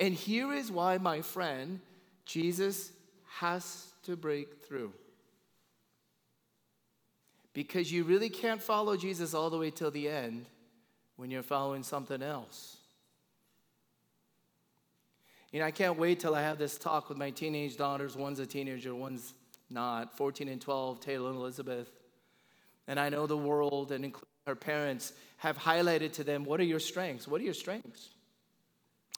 And 0.00 0.14
here 0.14 0.52
is 0.52 0.72
why, 0.72 0.98
my 0.98 1.20
friend, 1.20 1.80
Jesus 2.24 2.90
has 3.38 3.92
to 4.04 4.16
break 4.16 4.64
through. 4.66 4.92
Because 7.52 7.92
you 7.92 8.02
really 8.04 8.30
can't 8.30 8.60
follow 8.60 8.96
Jesus 8.96 9.34
all 9.34 9.50
the 9.50 9.58
way 9.58 9.70
till 9.70 9.90
the 9.90 10.08
end 10.08 10.46
when 11.16 11.30
you're 11.30 11.42
following 11.42 11.84
something 11.84 12.22
else. 12.22 12.73
You 15.54 15.60
know, 15.60 15.66
I 15.66 15.70
can't 15.70 15.96
wait 15.96 16.18
till 16.18 16.34
I 16.34 16.42
have 16.42 16.58
this 16.58 16.76
talk 16.76 17.08
with 17.08 17.16
my 17.16 17.30
teenage 17.30 17.76
daughters. 17.76 18.16
One's 18.16 18.40
a 18.40 18.46
teenager, 18.46 18.92
one's 18.92 19.34
not, 19.70 20.16
14 20.16 20.48
and 20.48 20.60
12, 20.60 20.98
Taylor 20.98 21.30
and 21.30 21.38
Elizabeth. 21.38 21.88
And 22.88 22.98
I 22.98 23.08
know 23.08 23.28
the 23.28 23.36
world 23.36 23.92
and 23.92 24.12
her 24.48 24.56
parents 24.56 25.12
have 25.36 25.56
highlighted 25.56 26.10
to 26.14 26.24
them 26.24 26.44
what 26.44 26.58
are 26.58 26.64
your 26.64 26.80
strengths? 26.80 27.28
What 27.28 27.40
are 27.40 27.44
your 27.44 27.54
strengths? 27.54 28.08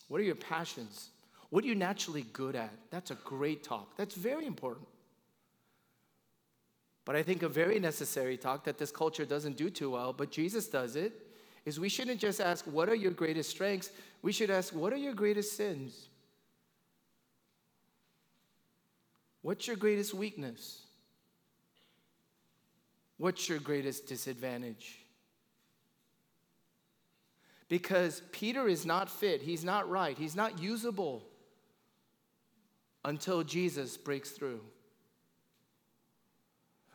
What 0.09 0.21
are 0.21 0.25
your 0.25 0.35
passions? 0.35 1.09
What 1.49 1.65
are 1.65 1.69
you 1.69 1.75
naturally 1.75 2.27
good 2.35 2.55
at? 2.55 2.75
That's 2.91 3.11
a 3.11 3.17
great 3.25 3.65
talk. 3.65 3.97
That's 3.97 4.15
very 4.15 4.45
important. 4.45 4.89
But 7.07 7.17
I 7.17 7.23
think 7.23 7.45
a 7.45 7.49
very 7.49 7.81
necessary 7.81 8.37
talk 8.37 8.65
that 8.65 8.77
this 8.77 8.91
culture 8.91 9.25
doesn't 9.25 9.57
do 9.57 9.71
too 9.71 9.93
well, 9.93 10.13
but 10.13 10.33
Jesus 10.33 10.69
does 10.69 10.97
it, 10.97 11.15
is 11.65 11.81
we 11.81 11.89
shouldn't 11.89 12.21
just 12.21 12.43
ask, 12.43 12.67
What 12.67 12.91
are 12.91 12.95
your 12.95 13.13
greatest 13.13 13.49
strengths? 13.49 13.91
We 14.21 14.33
should 14.33 14.51
ask, 14.51 14.75
What 14.75 14.93
are 14.93 14.99
your 14.99 15.15
greatest 15.15 15.57
sins? 15.57 16.09
What's 19.47 19.69
your 19.69 19.77
greatest 19.77 20.13
weakness? 20.13 20.83
What's 23.17 23.49
your 23.49 23.61
greatest 23.61 24.09
disadvantage? 24.09 24.99
Because 27.69 28.23
Peter 28.33 28.67
is 28.67 28.85
not 28.85 29.09
fit, 29.09 29.43
he's 29.43 29.63
not 29.63 29.89
right, 29.89 30.19
he's 30.19 30.35
not 30.35 30.61
usable 30.61 31.23
until 33.05 33.45
Jesus 33.45 33.97
breaks 33.97 34.31
through. 34.31 34.63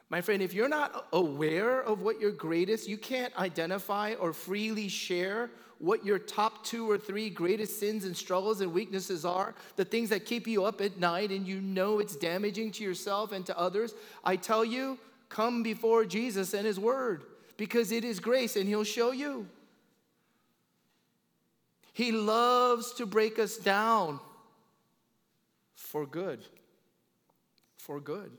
My 0.10 0.20
friend, 0.20 0.41
if 0.41 0.53
you're 0.53 0.67
not 0.67 1.08
aware 1.13 1.81
of 1.81 2.01
what 2.01 2.20
your 2.20 2.31
greatest, 2.31 2.86
you 2.86 2.98
can't 2.98 3.34
identify 3.39 4.15
or 4.15 4.34
freely 4.34 4.89
share 4.89 5.51
what 5.82 6.06
your 6.06 6.20
top 6.20 6.64
two 6.64 6.90
or 6.90 6.98
three 6.98 7.30
greatest 7.30 7.80
sins 7.80 8.06
and 8.06 8.16
struggles 8.16 8.62
and 8.62 8.72
weaknesses 8.72 9.26
are, 9.26 9.56
the 9.78 9.86
things 9.86 10.10
that 10.10 10.26
keep 10.26 10.48
you 10.48 10.64
up 10.64 10.80
at 10.80 11.00
night 11.00 11.32
and 11.32 11.48
you 11.48 11.60
know 11.60 11.98
it's 12.00 12.16
damaging 12.16 12.72
to 12.72 12.84
yourself 12.84 13.32
and 13.32 13.46
to 13.48 13.58
others, 13.58 13.96
I 14.24 14.36
tell 14.36 14.64
you, 14.64 15.00
come 15.28 15.64
before 15.64 16.06
Jesus 16.06 16.54
and 16.54 16.68
His 16.68 16.80
Word 16.80 17.24
because 17.58 17.92
it 17.92 18.04
is 18.04 18.20
grace 18.20 18.56
and 18.56 18.68
He'll 18.68 18.84
show 18.84 19.12
you. 19.12 19.48
He 21.94 22.12
loves 22.12 22.94
to 22.94 23.06
break 23.06 23.40
us 23.40 23.58
down 23.58 24.20
for 25.76 26.06
good. 26.06 26.46
For 27.78 28.00
good. 28.00 28.32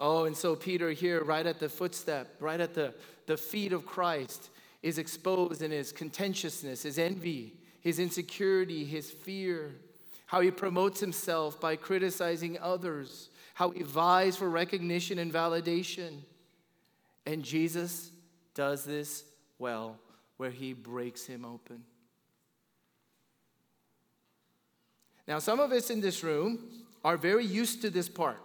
Oh, 0.00 0.24
and 0.24 0.36
so 0.36 0.56
Peter 0.56 0.90
here, 0.90 1.22
right 1.22 1.46
at 1.46 1.60
the 1.60 1.68
footstep, 1.68 2.34
right 2.40 2.60
at 2.60 2.74
the, 2.74 2.94
the 3.26 3.36
feet 3.36 3.72
of 3.72 3.86
Christ, 3.86 4.50
is 4.82 4.98
exposed 4.98 5.62
in 5.62 5.70
his 5.70 5.92
contentiousness, 5.92 6.82
his 6.82 6.98
envy, 6.98 7.54
his 7.80 7.98
insecurity, 7.98 8.84
his 8.84 9.10
fear, 9.10 9.76
how 10.26 10.40
he 10.40 10.50
promotes 10.50 11.00
himself 11.00 11.60
by 11.60 11.76
criticizing 11.76 12.58
others, 12.60 13.30
how 13.54 13.70
he 13.70 13.82
vies 13.82 14.36
for 14.36 14.50
recognition 14.50 15.18
and 15.18 15.32
validation. 15.32 16.18
And 17.24 17.42
Jesus 17.42 18.10
does 18.54 18.84
this 18.84 19.24
well, 19.58 19.98
where 20.36 20.50
he 20.50 20.72
breaks 20.72 21.26
him 21.26 21.44
open. 21.44 21.82
Now, 25.26 25.38
some 25.38 25.60
of 25.60 25.72
us 25.72 25.90
in 25.90 26.00
this 26.00 26.22
room 26.22 26.84
are 27.04 27.16
very 27.16 27.44
used 27.44 27.82
to 27.82 27.90
this 27.90 28.08
part. 28.08 28.40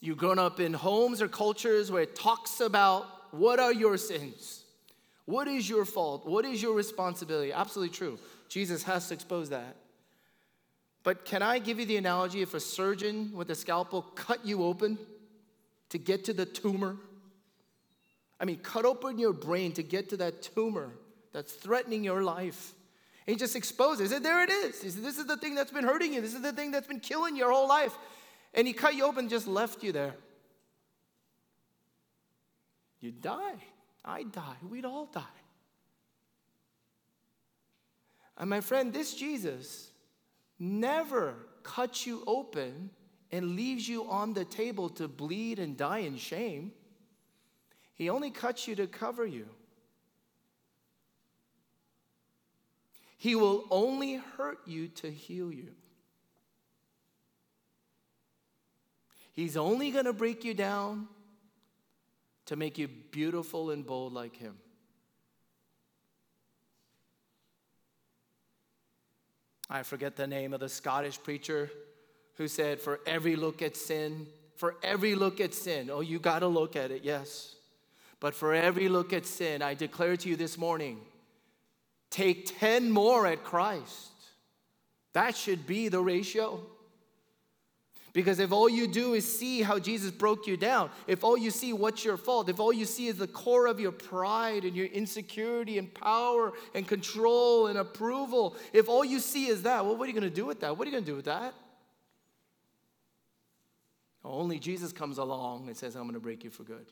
You've 0.00 0.16
grown 0.16 0.38
up 0.38 0.60
in 0.60 0.72
homes 0.72 1.20
or 1.20 1.28
cultures 1.28 1.90
where 1.90 2.02
it 2.02 2.16
talks 2.16 2.60
about 2.60 3.06
what 3.32 3.60
are 3.60 3.72
your 3.72 3.96
sins? 3.96 4.64
What 5.26 5.46
is 5.46 5.68
your 5.68 5.84
fault? 5.84 6.26
What 6.26 6.44
is 6.44 6.62
your 6.62 6.74
responsibility? 6.74 7.52
Absolutely 7.52 7.94
true. 7.94 8.18
Jesus 8.48 8.82
has 8.82 9.08
to 9.08 9.14
expose 9.14 9.50
that. 9.50 9.76
But 11.02 11.24
can 11.24 11.42
I 11.42 11.58
give 11.58 11.78
you 11.78 11.86
the 11.86 11.96
analogy 11.96 12.42
if 12.42 12.54
a 12.54 12.60
surgeon 12.60 13.30
with 13.34 13.50
a 13.50 13.54
scalpel 13.54 14.02
cut 14.02 14.44
you 14.44 14.64
open 14.64 14.98
to 15.90 15.98
get 15.98 16.24
to 16.24 16.32
the 16.32 16.46
tumor? 16.46 16.96
I 18.40 18.44
mean, 18.44 18.56
cut 18.56 18.84
open 18.84 19.18
your 19.18 19.32
brain 19.32 19.72
to 19.72 19.82
get 19.82 20.08
to 20.10 20.16
that 20.18 20.42
tumor 20.42 20.90
that's 21.32 21.52
threatening 21.52 22.02
your 22.02 22.22
life. 22.22 22.74
And 23.26 23.34
he 23.34 23.38
just 23.38 23.54
exposes 23.54 24.12
it. 24.12 24.22
There 24.22 24.42
it 24.42 24.50
is. 24.50 24.82
He 24.82 24.90
said, 24.90 25.04
This 25.04 25.18
is 25.18 25.26
the 25.26 25.36
thing 25.36 25.54
that's 25.54 25.70
been 25.70 25.84
hurting 25.84 26.12
you. 26.12 26.20
This 26.20 26.34
is 26.34 26.42
the 26.42 26.52
thing 26.52 26.70
that's 26.70 26.88
been 26.88 27.00
killing 27.00 27.36
your 27.36 27.52
whole 27.52 27.68
life. 27.68 27.96
And 28.54 28.66
he 28.66 28.72
cut 28.72 28.94
you 28.94 29.04
open 29.04 29.28
just 29.28 29.46
left 29.46 29.82
you 29.82 29.92
there. 29.92 30.14
You'd 33.00 33.22
die. 33.22 33.54
I'd 34.04 34.32
die. 34.32 34.56
We'd 34.68 34.84
all 34.84 35.06
die. 35.06 35.22
And 38.36 38.48
my 38.48 38.60
friend, 38.60 38.92
this 38.92 39.14
Jesus 39.14 39.90
never 40.58 41.34
cuts 41.62 42.06
you 42.06 42.22
open 42.26 42.90
and 43.30 43.54
leaves 43.54 43.88
you 43.88 44.08
on 44.08 44.32
the 44.32 44.44
table 44.44 44.88
to 44.90 45.08
bleed 45.08 45.58
and 45.58 45.76
die 45.76 45.98
in 45.98 46.16
shame. 46.16 46.72
He 47.94 48.08
only 48.08 48.30
cuts 48.30 48.66
you 48.66 48.74
to 48.76 48.86
cover 48.86 49.26
you. 49.26 49.46
He 53.18 53.34
will 53.34 53.66
only 53.70 54.14
hurt 54.14 54.60
you 54.66 54.88
to 54.88 55.10
heal 55.10 55.52
you. 55.52 55.72
He's 59.40 59.56
only 59.56 59.90
going 59.90 60.04
to 60.04 60.12
break 60.12 60.44
you 60.44 60.52
down 60.52 61.08
to 62.44 62.56
make 62.56 62.76
you 62.76 62.88
beautiful 62.88 63.70
and 63.70 63.86
bold 63.86 64.12
like 64.12 64.36
Him. 64.36 64.58
I 69.70 69.82
forget 69.82 70.14
the 70.14 70.26
name 70.26 70.52
of 70.52 70.60
the 70.60 70.68
Scottish 70.68 71.22
preacher 71.22 71.70
who 72.34 72.48
said, 72.48 72.82
For 72.82 73.00
every 73.06 73.34
look 73.34 73.62
at 73.62 73.78
sin, 73.78 74.26
for 74.56 74.76
every 74.82 75.14
look 75.14 75.40
at 75.40 75.54
sin, 75.54 75.88
oh, 75.90 76.02
you 76.02 76.18
got 76.18 76.40
to 76.40 76.46
look 76.46 76.76
at 76.76 76.90
it, 76.90 77.02
yes. 77.02 77.54
But 78.20 78.34
for 78.34 78.52
every 78.52 78.90
look 78.90 79.14
at 79.14 79.24
sin, 79.24 79.62
I 79.62 79.72
declare 79.72 80.18
to 80.18 80.28
you 80.28 80.36
this 80.36 80.58
morning, 80.58 81.00
take 82.10 82.58
10 82.58 82.90
more 82.90 83.26
at 83.26 83.42
Christ. 83.42 84.12
That 85.14 85.34
should 85.34 85.66
be 85.66 85.88
the 85.88 86.02
ratio. 86.02 86.60
Because 88.12 88.40
if 88.40 88.50
all 88.50 88.68
you 88.68 88.88
do 88.88 89.14
is 89.14 89.38
see 89.38 89.62
how 89.62 89.78
Jesus 89.78 90.10
broke 90.10 90.46
you 90.46 90.56
down, 90.56 90.90
if 91.06 91.22
all 91.22 91.36
you 91.36 91.50
see 91.50 91.72
what's 91.72 92.04
your 92.04 92.16
fault, 92.16 92.48
if 92.48 92.58
all 92.58 92.72
you 92.72 92.84
see 92.84 93.06
is 93.06 93.16
the 93.16 93.28
core 93.28 93.66
of 93.66 93.78
your 93.78 93.92
pride 93.92 94.64
and 94.64 94.74
your 94.74 94.86
insecurity 94.86 95.78
and 95.78 95.92
power 95.94 96.52
and 96.74 96.88
control 96.88 97.68
and 97.68 97.78
approval, 97.78 98.56
if 98.72 98.88
all 98.88 99.04
you 99.04 99.20
see 99.20 99.46
is 99.46 99.62
that, 99.62 99.84
well, 99.84 99.96
what 99.96 100.04
are 100.04 100.12
you 100.12 100.18
going 100.18 100.30
to 100.30 100.34
do 100.34 100.46
with 100.46 100.60
that? 100.60 100.76
What 100.76 100.86
are 100.86 100.90
you 100.90 100.96
going 100.96 101.04
to 101.04 101.10
do 101.10 101.16
with 101.16 101.26
that? 101.26 101.54
Only 104.24 104.58
Jesus 104.58 104.92
comes 104.92 105.18
along 105.18 105.68
and 105.68 105.76
says, 105.76 105.94
I'm 105.94 106.02
going 106.02 106.14
to 106.14 106.20
break 106.20 106.44
you 106.44 106.50
for 106.50 106.64
good. 106.64 106.86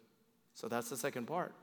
So 0.54 0.68
that's 0.68 0.88
the 0.88 0.96
second 0.96 1.26
part. 1.26 1.54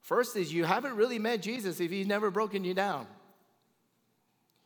First 0.00 0.36
is 0.36 0.52
you 0.52 0.64
haven't 0.64 0.96
really 0.96 1.18
met 1.18 1.42
Jesus 1.42 1.80
if 1.80 1.90
he's 1.90 2.06
never 2.06 2.30
broken 2.30 2.64
you 2.64 2.74
down. 2.74 3.06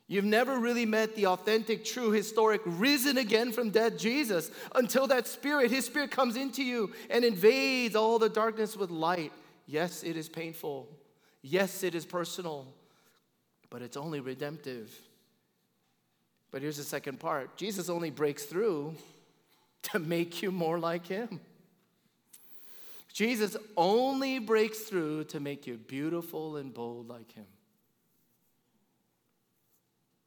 You've 0.08 0.24
never 0.24 0.58
really 0.58 0.86
met 0.86 1.16
the 1.16 1.26
authentic, 1.26 1.84
true, 1.84 2.10
historic, 2.12 2.60
risen 2.64 3.18
again 3.18 3.50
from 3.50 3.70
death 3.70 3.98
Jesus 3.98 4.52
until 4.74 5.08
that 5.08 5.26
spirit, 5.26 5.70
his 5.70 5.84
spirit 5.84 6.12
comes 6.12 6.36
into 6.36 6.62
you 6.62 6.92
and 7.10 7.24
invades 7.24 7.96
all 7.96 8.18
the 8.18 8.28
darkness 8.28 8.76
with 8.76 8.90
light. 8.90 9.32
Yes, 9.66 10.04
it 10.04 10.16
is 10.16 10.28
painful. 10.28 10.88
Yes, 11.42 11.82
it 11.82 11.96
is 11.96 12.06
personal, 12.06 12.66
but 13.68 13.82
it's 13.82 13.96
only 13.96 14.20
redemptive. 14.20 14.92
But 16.52 16.62
here's 16.62 16.76
the 16.76 16.84
second 16.84 17.18
part 17.18 17.56
Jesus 17.56 17.88
only 17.88 18.10
breaks 18.10 18.44
through 18.44 18.94
to 19.82 19.98
make 19.98 20.40
you 20.40 20.52
more 20.52 20.78
like 20.78 21.06
him. 21.06 21.40
Jesus 23.12 23.56
only 23.76 24.38
breaks 24.38 24.80
through 24.80 25.24
to 25.24 25.40
make 25.40 25.66
you 25.66 25.78
beautiful 25.78 26.58
and 26.58 26.72
bold 26.72 27.08
like 27.08 27.32
him. 27.32 27.46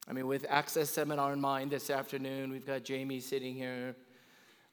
I 0.09 0.13
mean, 0.13 0.25
with 0.25 0.43
Access 0.49 0.89
Seminar 0.89 1.33
in 1.33 1.39
mind 1.39 1.69
this 1.69 1.91
afternoon, 1.91 2.51
we've 2.51 2.65
got 2.65 2.83
Jamie 2.83 3.19
sitting 3.19 3.53
here. 3.53 3.95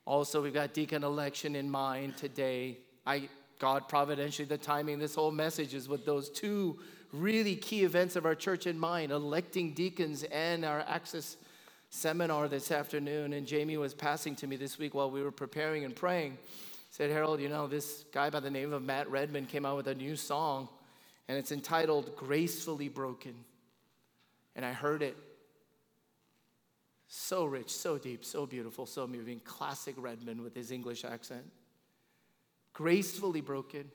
Also, 0.06 0.42
we've 0.42 0.54
got 0.54 0.72
deacon 0.72 1.04
election 1.04 1.54
in 1.56 1.70
mind 1.70 2.16
today. 2.16 2.78
I, 3.06 3.28
God 3.58 3.86
providentially, 3.86 4.48
the 4.48 4.56
timing, 4.56 4.98
this 4.98 5.14
whole 5.14 5.30
message 5.30 5.74
is 5.74 5.90
with 5.90 6.06
those 6.06 6.30
two 6.30 6.78
really 7.12 7.54
key 7.54 7.84
events 7.84 8.16
of 8.16 8.24
our 8.24 8.34
church 8.34 8.66
in 8.66 8.78
mind 8.78 9.12
electing 9.12 9.74
deacons 9.74 10.22
and 10.24 10.64
our 10.64 10.80
Access 10.88 11.36
seminar 11.90 12.48
this 12.48 12.72
afternoon. 12.72 13.34
And 13.34 13.46
Jamie 13.46 13.76
was 13.76 13.92
passing 13.92 14.34
to 14.36 14.46
me 14.46 14.56
this 14.56 14.78
week 14.78 14.94
while 14.94 15.10
we 15.10 15.22
were 15.22 15.30
preparing 15.30 15.84
and 15.84 15.94
praying. 15.94 16.38
Said, 16.90 17.10
Harold, 17.10 17.42
you 17.42 17.50
know, 17.50 17.66
this 17.66 18.06
guy 18.10 18.30
by 18.30 18.40
the 18.40 18.50
name 18.50 18.72
of 18.72 18.82
Matt 18.82 19.10
Redman 19.10 19.44
came 19.44 19.66
out 19.66 19.76
with 19.76 19.88
a 19.88 19.94
new 19.94 20.16
song, 20.16 20.66
and 21.28 21.36
it's 21.36 21.52
entitled 21.52 22.16
Gracefully 22.16 22.88
Broken. 22.88 23.34
And 24.54 24.64
I 24.64 24.72
heard 24.72 25.02
it. 25.02 25.14
So 27.26 27.44
rich, 27.44 27.70
so 27.70 27.98
deep, 27.98 28.24
so 28.24 28.46
beautiful, 28.46 28.86
so 28.86 29.04
moving. 29.04 29.40
Classic 29.40 29.96
Redman 29.98 30.44
with 30.44 30.54
his 30.54 30.70
English 30.70 31.04
accent. 31.04 31.44
Gracefully 32.72 33.40
broken. 33.40 33.90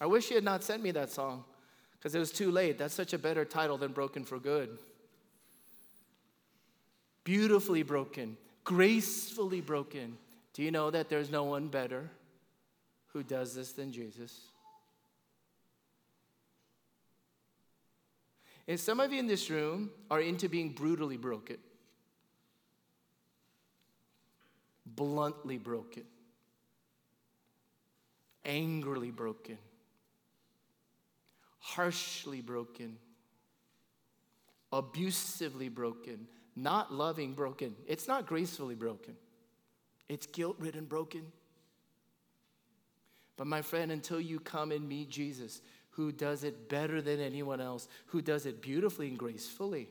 I 0.00 0.06
wish 0.06 0.28
he 0.28 0.36
had 0.36 0.44
not 0.44 0.62
sent 0.62 0.84
me 0.84 0.92
that 0.92 1.10
song 1.10 1.42
because 1.90 2.14
it 2.14 2.20
was 2.20 2.30
too 2.30 2.52
late. 2.52 2.78
That's 2.78 2.94
such 2.94 3.12
a 3.14 3.18
better 3.18 3.44
title 3.44 3.78
than 3.78 3.90
Broken 3.90 4.24
for 4.24 4.38
Good. 4.38 4.78
Beautifully 7.24 7.82
broken, 7.82 8.36
gracefully 8.62 9.60
broken. 9.60 10.16
Do 10.52 10.62
you 10.62 10.70
know 10.70 10.92
that 10.92 11.08
there's 11.08 11.32
no 11.32 11.42
one 11.42 11.66
better 11.66 12.08
who 13.08 13.24
does 13.24 13.56
this 13.56 13.72
than 13.72 13.90
Jesus? 13.90 14.38
And 18.68 18.78
some 18.78 19.00
of 19.00 19.12
you 19.12 19.18
in 19.18 19.26
this 19.26 19.50
room 19.50 19.90
are 20.12 20.20
into 20.20 20.48
being 20.48 20.74
brutally 20.74 21.16
broken. 21.16 21.56
Bluntly 24.96 25.58
broken, 25.58 26.04
angrily 28.44 29.10
broken, 29.10 29.58
harshly 31.58 32.40
broken, 32.40 32.96
abusively 34.72 35.68
broken, 35.68 36.26
not 36.56 36.92
loving 36.92 37.34
broken. 37.34 37.74
It's 37.86 38.08
not 38.08 38.26
gracefully 38.26 38.74
broken, 38.74 39.14
it's 40.08 40.26
guilt 40.26 40.56
ridden 40.58 40.84
broken. 40.84 41.22
But 43.36 43.46
my 43.46 43.62
friend, 43.62 43.92
until 43.92 44.20
you 44.20 44.40
come 44.40 44.72
and 44.72 44.88
meet 44.88 45.10
Jesus, 45.10 45.62
who 45.90 46.10
does 46.10 46.42
it 46.42 46.68
better 46.68 47.00
than 47.00 47.20
anyone 47.20 47.60
else, 47.60 47.86
who 48.06 48.20
does 48.20 48.46
it 48.46 48.60
beautifully 48.60 49.06
and 49.08 49.18
gracefully, 49.18 49.88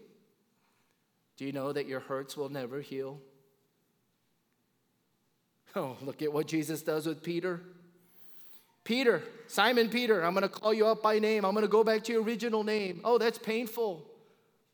do 1.37 1.45
you 1.45 1.53
know 1.53 1.71
that 1.71 1.87
your 1.87 2.01
hurts 2.01 2.35
will 2.35 2.49
never 2.49 2.81
heal? 2.81 3.21
Oh, 5.83 5.95
look 6.01 6.23
at 6.23 6.33
what 6.33 6.47
Jesus 6.47 6.81
does 6.81 7.05
with 7.05 7.21
Peter. 7.21 7.61
Peter, 8.83 9.21
Simon 9.47 9.89
Peter, 9.89 10.23
I'm 10.23 10.33
going 10.33 10.41
to 10.41 10.49
call 10.49 10.73
you 10.73 10.87
up 10.87 11.03
by 11.03 11.19
name. 11.19 11.45
I'm 11.45 11.53
going 11.53 11.65
to 11.65 11.69
go 11.69 11.83
back 11.83 12.03
to 12.05 12.13
your 12.13 12.23
original 12.23 12.63
name. 12.63 13.01
Oh, 13.03 13.17
that's 13.19 13.37
painful. 13.37 14.03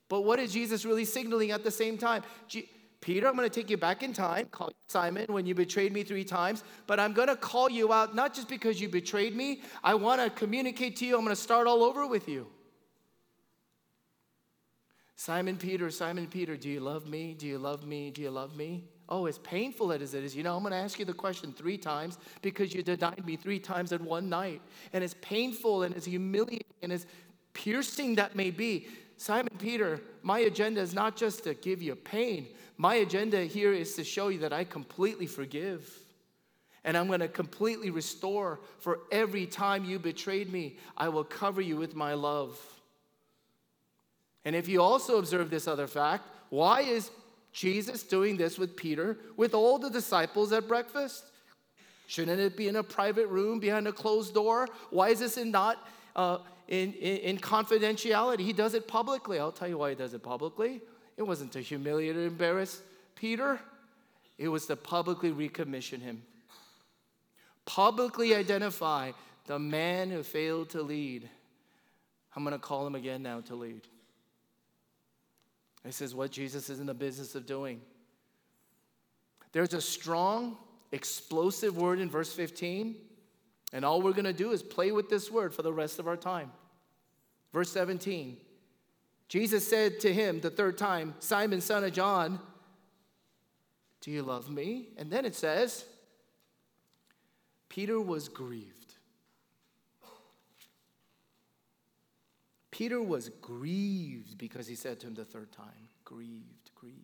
But 0.07 0.21
what 0.21 0.39
is 0.39 0.53
Jesus 0.53 0.85
really 0.85 1.03
signaling 1.03 1.51
at 1.51 1.63
the 1.63 1.71
same 1.71 1.97
time? 1.97 2.23
G- 2.47 2.69
Peter, 3.01 3.27
I'm 3.27 3.35
going 3.35 3.49
to 3.49 3.53
take 3.53 3.69
you 3.69 3.75
back 3.75 4.01
in 4.01 4.13
time, 4.13 4.45
call 4.45 4.71
Simon, 4.87 5.25
when 5.27 5.45
you 5.45 5.53
betrayed 5.53 5.91
me 5.91 6.03
three 6.03 6.23
times, 6.23 6.63
but 6.87 7.01
I'm 7.01 7.11
going 7.11 7.27
to 7.27 7.35
call 7.35 7.69
you 7.69 7.91
out 7.91 8.15
not 8.15 8.33
just 8.33 8.47
because 8.47 8.79
you 8.79 8.87
betrayed 8.87 9.35
me. 9.35 9.61
I 9.83 9.95
want 9.95 10.21
to 10.21 10.29
communicate 10.29 10.95
to 10.97 11.05
you. 11.05 11.17
I'm 11.17 11.25
going 11.25 11.35
to 11.35 11.41
start 11.41 11.67
all 11.67 11.83
over 11.83 12.07
with 12.07 12.29
you. 12.29 12.47
Simon 15.17 15.57
Peter, 15.57 15.89
Simon 15.89 16.27
Peter, 16.27 16.55
do 16.55 16.69
you 16.69 16.79
love 16.79 17.07
me? 17.07 17.33
Do 17.33 17.45
you 17.45 17.57
love 17.57 17.85
me? 17.85 18.09
Do 18.11 18.21
you 18.21 18.31
love 18.31 18.55
me? 18.55 18.85
Oh, 19.15 19.27
as 19.27 19.37
painful 19.37 19.91
as 19.91 20.15
it 20.15 20.23
is, 20.23 20.35
you 20.35 20.41
know, 20.41 20.55
I'm 20.55 20.63
going 20.63 20.71
to 20.71 20.77
ask 20.79 20.97
you 20.97 21.05
the 21.05 21.13
question 21.13 21.53
three 21.53 21.77
times 21.77 22.17
because 22.41 22.73
you 22.73 22.81
denied 22.81 23.23
me 23.27 23.35
three 23.35 23.59
times 23.59 23.91
in 23.91 24.03
one 24.03 24.27
night. 24.27 24.59
And 24.91 25.03
as 25.03 25.13
painful 25.13 25.83
and 25.83 25.95
as 25.95 26.03
humiliating 26.03 26.73
and 26.81 26.91
as 26.91 27.05
piercing 27.53 28.15
that 28.15 28.35
may 28.35 28.49
be, 28.49 28.87
Simon 29.17 29.55
Peter, 29.59 30.01
my 30.23 30.39
agenda 30.39 30.81
is 30.81 30.95
not 30.95 31.15
just 31.15 31.43
to 31.43 31.53
give 31.53 31.79
you 31.79 31.93
pain. 31.93 32.47
My 32.77 32.95
agenda 32.95 33.43
here 33.43 33.71
is 33.71 33.93
to 33.97 34.03
show 34.03 34.29
you 34.29 34.39
that 34.39 34.51
I 34.51 34.63
completely 34.63 35.27
forgive. 35.27 35.87
And 36.83 36.97
I'm 36.97 37.05
going 37.05 37.19
to 37.19 37.27
completely 37.27 37.91
restore 37.91 38.61
for 38.79 39.01
every 39.11 39.45
time 39.45 39.85
you 39.85 39.99
betrayed 39.99 40.51
me. 40.51 40.77
I 40.97 41.09
will 41.09 41.23
cover 41.23 41.61
you 41.61 41.77
with 41.77 41.93
my 41.93 42.15
love. 42.15 42.59
And 44.43 44.55
if 44.55 44.67
you 44.67 44.81
also 44.81 45.19
observe 45.19 45.51
this 45.51 45.67
other 45.67 45.85
fact, 45.85 46.27
why 46.49 46.81
is 46.81 47.11
Jesus 47.53 48.03
doing 48.03 48.35
this 48.35 48.57
with 48.57 48.75
Peter, 48.75 49.17
with 49.37 49.53
all 49.53 49.79
the 49.79 49.89
disciples 49.89 50.51
at 50.51 50.67
breakfast? 50.67 51.23
Shouldn't 52.07 52.39
it 52.39 52.57
be 52.57 52.67
in 52.67 52.75
a 52.75 52.83
private 52.83 53.27
room 53.27 53.59
behind 53.59 53.87
a 53.87 53.93
closed 53.93 54.33
door? 54.33 54.67
Why 54.89 55.09
is 55.09 55.19
this 55.19 55.37
in 55.37 55.51
not 55.51 55.77
uh, 56.15 56.39
in, 56.67 56.93
in, 56.93 57.17
in 57.17 57.37
confidentiality? 57.37 58.41
He 58.41 58.53
does 58.53 58.73
it 58.73 58.87
publicly. 58.87 59.39
I'll 59.39 59.51
tell 59.51 59.67
you 59.67 59.77
why 59.77 59.89
he 59.89 59.95
does 59.95 60.13
it 60.13 60.23
publicly. 60.23 60.81
It 61.15 61.23
wasn't 61.23 61.53
to 61.53 61.61
humiliate 61.61 62.17
or 62.17 62.25
embarrass 62.25 62.81
Peter, 63.15 63.59
it 64.37 64.47
was 64.47 64.65
to 64.65 64.75
publicly 64.75 65.31
recommission 65.31 66.01
him 66.01 66.23
publicly 67.65 68.35
identify 68.35 69.11
the 69.45 69.59
man 69.59 70.09
who 70.09 70.23
failed 70.23 70.69
to 70.71 70.81
lead. 70.81 71.29
I'm 72.35 72.43
going 72.43 72.53
to 72.53 72.59
call 72.59 72.85
him 72.87 72.95
again 72.95 73.23
now 73.23 73.41
to 73.41 73.55
lead. 73.55 73.81
This 75.83 76.01
is 76.01 76.15
what 76.15 76.31
Jesus 76.31 76.69
is 76.69 76.79
in 76.79 76.85
the 76.85 76.93
business 76.93 77.35
of 77.35 77.45
doing. 77.45 77.81
There's 79.51 79.73
a 79.73 79.81
strong, 79.81 80.57
explosive 80.91 81.77
word 81.77 81.99
in 81.99 82.09
verse 82.09 82.33
15, 82.33 82.95
and 83.73 83.85
all 83.85 84.01
we're 84.01 84.13
going 84.13 84.25
to 84.25 84.33
do 84.33 84.51
is 84.51 84.63
play 84.63 84.91
with 84.91 85.09
this 85.09 85.29
word 85.29 85.53
for 85.53 85.61
the 85.61 85.73
rest 85.73 85.99
of 85.99 86.07
our 86.07 86.17
time. 86.17 86.51
Verse 87.51 87.71
17 87.71 88.37
Jesus 89.29 89.67
said 89.67 89.99
to 90.01 90.13
him 90.13 90.41
the 90.41 90.51
third 90.51 90.77
time, 90.77 91.15
Simon, 91.19 91.59
son 91.59 91.83
of 91.83 91.91
John, 91.91 92.39
do 94.01 94.11
you 94.11 94.21
love 94.21 94.49
me? 94.49 94.89
And 94.97 95.09
then 95.09 95.25
it 95.25 95.33
says, 95.33 95.85
Peter 97.67 97.99
was 97.99 98.29
grieved. 98.29 98.82
Peter 102.73 102.99
was 102.99 103.29
grieved 103.39 104.35
because 104.39 104.65
he 104.65 104.73
said 104.73 104.99
to 104.99 105.05
him 105.05 105.13
the 105.13 105.23
third 105.23 105.51
time, 105.51 105.89
grieved, 106.03 106.71
grieved. 106.73 106.97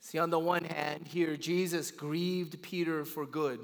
See, 0.00 0.18
on 0.18 0.28
the 0.28 0.38
one 0.38 0.64
hand, 0.64 1.08
here, 1.08 1.34
Jesus 1.34 1.90
grieved 1.90 2.60
Peter 2.60 3.06
for 3.06 3.24
good. 3.24 3.58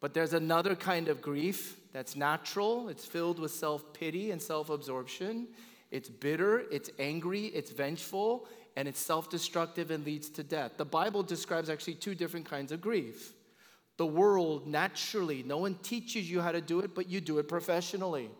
But 0.00 0.14
there's 0.14 0.32
another 0.32 0.74
kind 0.74 1.06
of 1.06 1.22
grief 1.22 1.78
that's 1.92 2.16
natural, 2.16 2.88
it's 2.88 3.06
filled 3.06 3.38
with 3.38 3.52
self 3.52 3.92
pity 3.92 4.32
and 4.32 4.42
self 4.42 4.68
absorption. 4.68 5.46
It's 5.92 6.08
bitter, 6.08 6.64
it's 6.72 6.90
angry, 6.98 7.46
it's 7.46 7.70
vengeful, 7.70 8.48
and 8.74 8.88
it's 8.88 8.98
self 8.98 9.30
destructive 9.30 9.92
and 9.92 10.04
leads 10.04 10.28
to 10.30 10.42
death. 10.42 10.72
The 10.76 10.84
Bible 10.84 11.22
describes 11.22 11.70
actually 11.70 11.94
two 11.94 12.16
different 12.16 12.46
kinds 12.46 12.72
of 12.72 12.80
grief. 12.80 13.32
The 13.98 14.06
world, 14.06 14.66
naturally, 14.66 15.42
no 15.42 15.58
one 15.58 15.74
teaches 15.82 16.30
you 16.30 16.40
how 16.40 16.52
to 16.52 16.60
do 16.60 16.80
it, 16.80 16.94
but 16.94 17.10
you 17.10 17.20
do 17.20 17.38
it 17.38 17.48
professionally. 17.48 18.30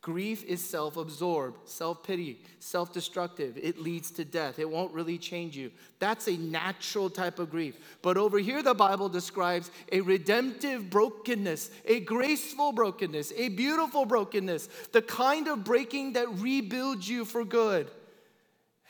Grief 0.00 0.44
is 0.44 0.64
self 0.64 0.96
absorbed, 0.96 1.66
self 1.66 2.04
pity, 2.04 2.38
self 2.60 2.92
destructive. 2.92 3.58
It 3.60 3.80
leads 3.80 4.12
to 4.12 4.24
death. 4.24 4.58
It 4.58 4.68
won't 4.70 4.92
really 4.92 5.18
change 5.18 5.56
you. 5.56 5.72
That's 5.98 6.28
a 6.28 6.36
natural 6.36 7.10
type 7.10 7.40
of 7.40 7.50
grief. 7.50 7.76
But 8.00 8.16
over 8.16 8.38
here, 8.38 8.62
the 8.62 8.74
Bible 8.74 9.08
describes 9.08 9.72
a 9.90 10.02
redemptive 10.02 10.88
brokenness, 10.88 11.70
a 11.86 12.00
graceful 12.00 12.72
brokenness, 12.72 13.32
a 13.36 13.48
beautiful 13.48 14.04
brokenness, 14.04 14.68
the 14.92 15.02
kind 15.02 15.48
of 15.48 15.64
breaking 15.64 16.12
that 16.12 16.28
rebuilds 16.34 17.08
you 17.08 17.24
for 17.24 17.44
good. 17.44 17.90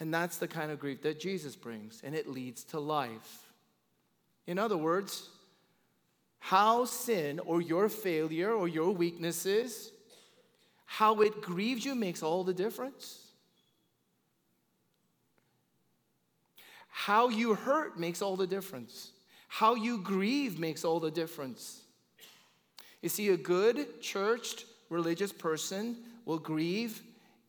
And 0.00 0.12
that's 0.12 0.36
the 0.36 0.48
kind 0.48 0.70
of 0.70 0.78
grief 0.78 1.02
that 1.02 1.20
Jesus 1.20 1.56
brings, 1.56 2.02
and 2.04 2.14
it 2.14 2.28
leads 2.28 2.64
to 2.64 2.80
life. 2.80 3.46
In 4.46 4.58
other 4.58 4.76
words, 4.76 5.30
how 6.38 6.84
sin 6.84 7.40
or 7.40 7.60
your 7.60 7.88
failure 7.88 8.52
or 8.52 8.68
your 8.68 8.90
weaknesses 8.90 9.92
how 10.90 11.20
it 11.20 11.42
grieves 11.42 11.84
you 11.84 11.94
makes 11.94 12.22
all 12.22 12.44
the 12.44 12.54
difference. 12.54 13.18
How 16.88 17.28
you 17.28 17.54
hurt 17.54 18.00
makes 18.00 18.22
all 18.22 18.36
the 18.36 18.46
difference. 18.46 19.10
How 19.48 19.74
you 19.74 19.98
grieve 19.98 20.58
makes 20.58 20.86
all 20.86 20.98
the 20.98 21.10
difference. 21.10 21.82
You 23.02 23.10
see, 23.10 23.28
a 23.28 23.36
good, 23.36 24.00
churched, 24.00 24.64
religious 24.88 25.30
person 25.30 25.94
will 26.24 26.38
grieve 26.38 27.02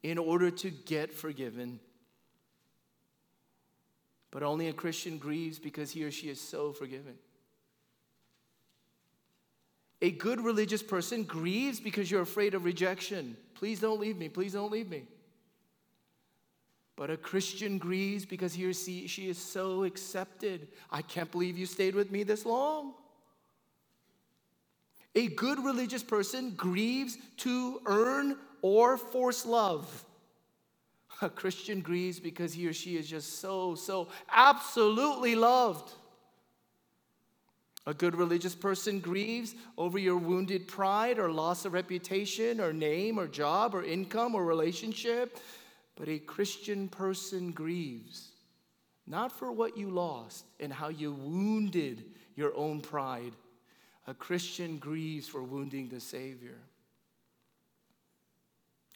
in 0.04 0.17
order 0.17 0.52
to 0.52 0.69
get 0.69 1.13
forgiven. 1.13 1.80
But 4.32 4.43
only 4.43 4.67
a 4.67 4.73
Christian 4.73 5.17
grieves 5.17 5.60
because 5.60 5.91
he 5.91 6.04
or 6.04 6.12
she 6.12 6.30
is 6.30 6.41
so 6.41 6.73
forgiven. 6.73 7.15
A 10.02 10.12
good 10.12 10.42
religious 10.42 10.82
person 10.82 11.24
grieves 11.24 11.80
because 11.80 12.10
you're 12.10 12.22
afraid 12.22 12.54
of 12.54 12.64
rejection. 12.64 13.36
Please 13.56 13.80
don't 13.80 14.00
leave 14.00 14.18
me. 14.18 14.30
Please 14.30 14.54
don't 14.54 14.72
leave 14.72 14.90
me. 14.90 15.04
But 16.96 17.10
a 17.10 17.18
Christian 17.18 17.78
grieves 17.78 18.26
because 18.26 18.54
he 18.54 18.66
or 18.66 18.74
she, 18.74 19.30
is 19.30 19.38
so 19.38 19.84
accepted. 19.84 20.68
I 20.92 21.02
can't 21.02 21.32
believe 21.32 21.58
you 21.58 21.66
stayed 21.66 21.96
with 21.96 22.12
me 22.12 22.24
this 22.24 22.46
long. 22.46 22.94
A 25.16 25.28
good 25.28 25.64
religious 25.64 26.04
person 26.04 26.52
grieves 26.52 27.18
to 27.38 27.82
earn 27.86 28.38
or 28.62 28.98
force 28.98 29.46
love. 29.46 30.06
A 31.22 31.30
Christian 31.30 31.82
grieves 31.82 32.20
because 32.20 32.54
he 32.54 32.68
or 32.68 32.74
she 32.74 32.96
is 32.96 33.08
just 33.08 33.40
so, 33.40 33.76
so 33.76 34.08
absolutely 34.32 35.36
loved. 35.36 35.92
A 37.86 37.94
good 37.94 38.15
religious 38.15 38.56
person 38.56 39.00
grieves 39.00 39.56
over 39.78 39.98
your 39.98 40.18
wounded 40.18 40.68
pride 40.68 41.18
or 41.18 41.32
loss 41.32 41.65
of 41.65 41.74
reputation 41.74 42.60
or 42.60 42.74
name 42.74 43.20
or 43.20 43.28
job 43.28 43.74
or 43.74 43.84
income 43.84 44.36
or 44.36 44.46
relationship. 44.46 45.39
But 45.96 46.10
a 46.10 46.20
Christian 46.20 46.88
person 46.88 47.52
grieves 47.52 48.30
not 49.10 49.32
for 49.32 49.52
what 49.52 49.76
you 49.76 49.89
lost 49.89 50.46
and 50.60 50.72
how 50.72 50.89
you 50.89 51.12
wounded 51.12 52.06
your 52.36 52.56
own 52.56 52.80
pride. 52.80 53.34
A 54.08 54.13
Christian 54.13 54.78
grieves 54.78 55.28
for 55.28 55.42
wounding 55.44 55.89
the 55.89 56.00
Savior. 56.00 56.58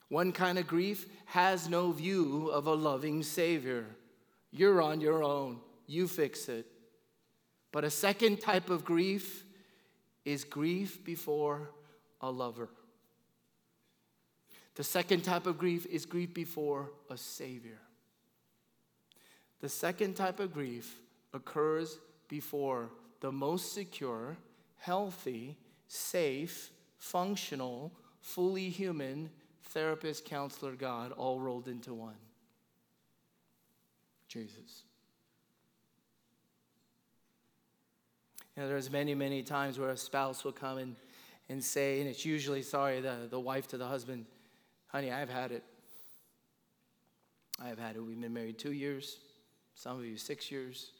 One 0.09 0.31
kind 0.31 0.59
of 0.59 0.67
grief 0.67 1.07
has 1.25 1.67
no 1.67 1.91
view 1.91 2.49
of 2.49 2.67
a 2.67 2.73
loving 2.73 3.23
Savior. 3.23 3.85
You're 4.51 4.83
on 4.83 5.01
your 5.01 5.23
own, 5.23 5.59
you 5.87 6.07
fix 6.07 6.47
it. 6.47 6.67
But 7.73 7.83
a 7.83 7.89
second 7.89 8.39
type 8.39 8.69
of 8.69 8.85
grief 8.85 9.43
is 10.23 10.43
grief 10.45 11.03
before 11.03 11.71
a 12.21 12.29
lover. 12.29 12.69
The 14.75 14.83
second 14.83 15.23
type 15.23 15.47
of 15.47 15.57
grief 15.57 15.87
is 15.87 16.05
grief 16.05 16.35
before 16.35 16.91
a 17.09 17.17
Savior. 17.17 17.79
The 19.59 19.69
second 19.69 20.13
type 20.13 20.39
of 20.39 20.53
grief 20.53 20.99
occurs 21.33 21.97
before 22.27 22.91
the 23.21 23.31
most 23.31 23.73
secure, 23.73 24.37
healthy, 24.77 25.57
safe, 25.87 26.69
functional, 26.99 27.91
fully 28.21 28.69
human 28.69 29.31
therapist, 29.63 30.25
counselor, 30.25 30.73
God, 30.73 31.11
all 31.11 31.39
rolled 31.39 31.67
into 31.67 31.95
one 31.95 32.17
Jesus. 34.27 34.83
You 38.55 38.63
know, 38.63 38.69
there's 38.69 38.91
many, 38.91 39.15
many 39.15 39.41
times 39.41 39.79
where 39.79 39.89
a 39.89 39.97
spouse 39.97 40.43
will 40.43 40.51
come 40.51 40.77
and, 40.77 40.95
and 41.49 41.63
say, 41.63 41.99
and 41.99 42.09
it's 42.09 42.25
usually, 42.25 42.61
sorry, 42.61 43.01
the, 43.01 43.27
the 43.29 43.39
wife 43.39 43.67
to 43.69 43.77
the 43.77 43.87
husband, 43.87 44.25
honey, 44.87 45.11
I've 45.11 45.29
had 45.29 45.51
it. 45.51 45.63
I've 47.59 47.79
had 47.79 47.95
it. 47.95 47.99
We've 48.01 48.19
been 48.19 48.33
married 48.33 48.59
two 48.59 48.73
years, 48.73 49.17
some 49.73 49.97
of 49.97 50.05
you 50.05 50.17
six 50.17 50.51
years, 50.51 50.91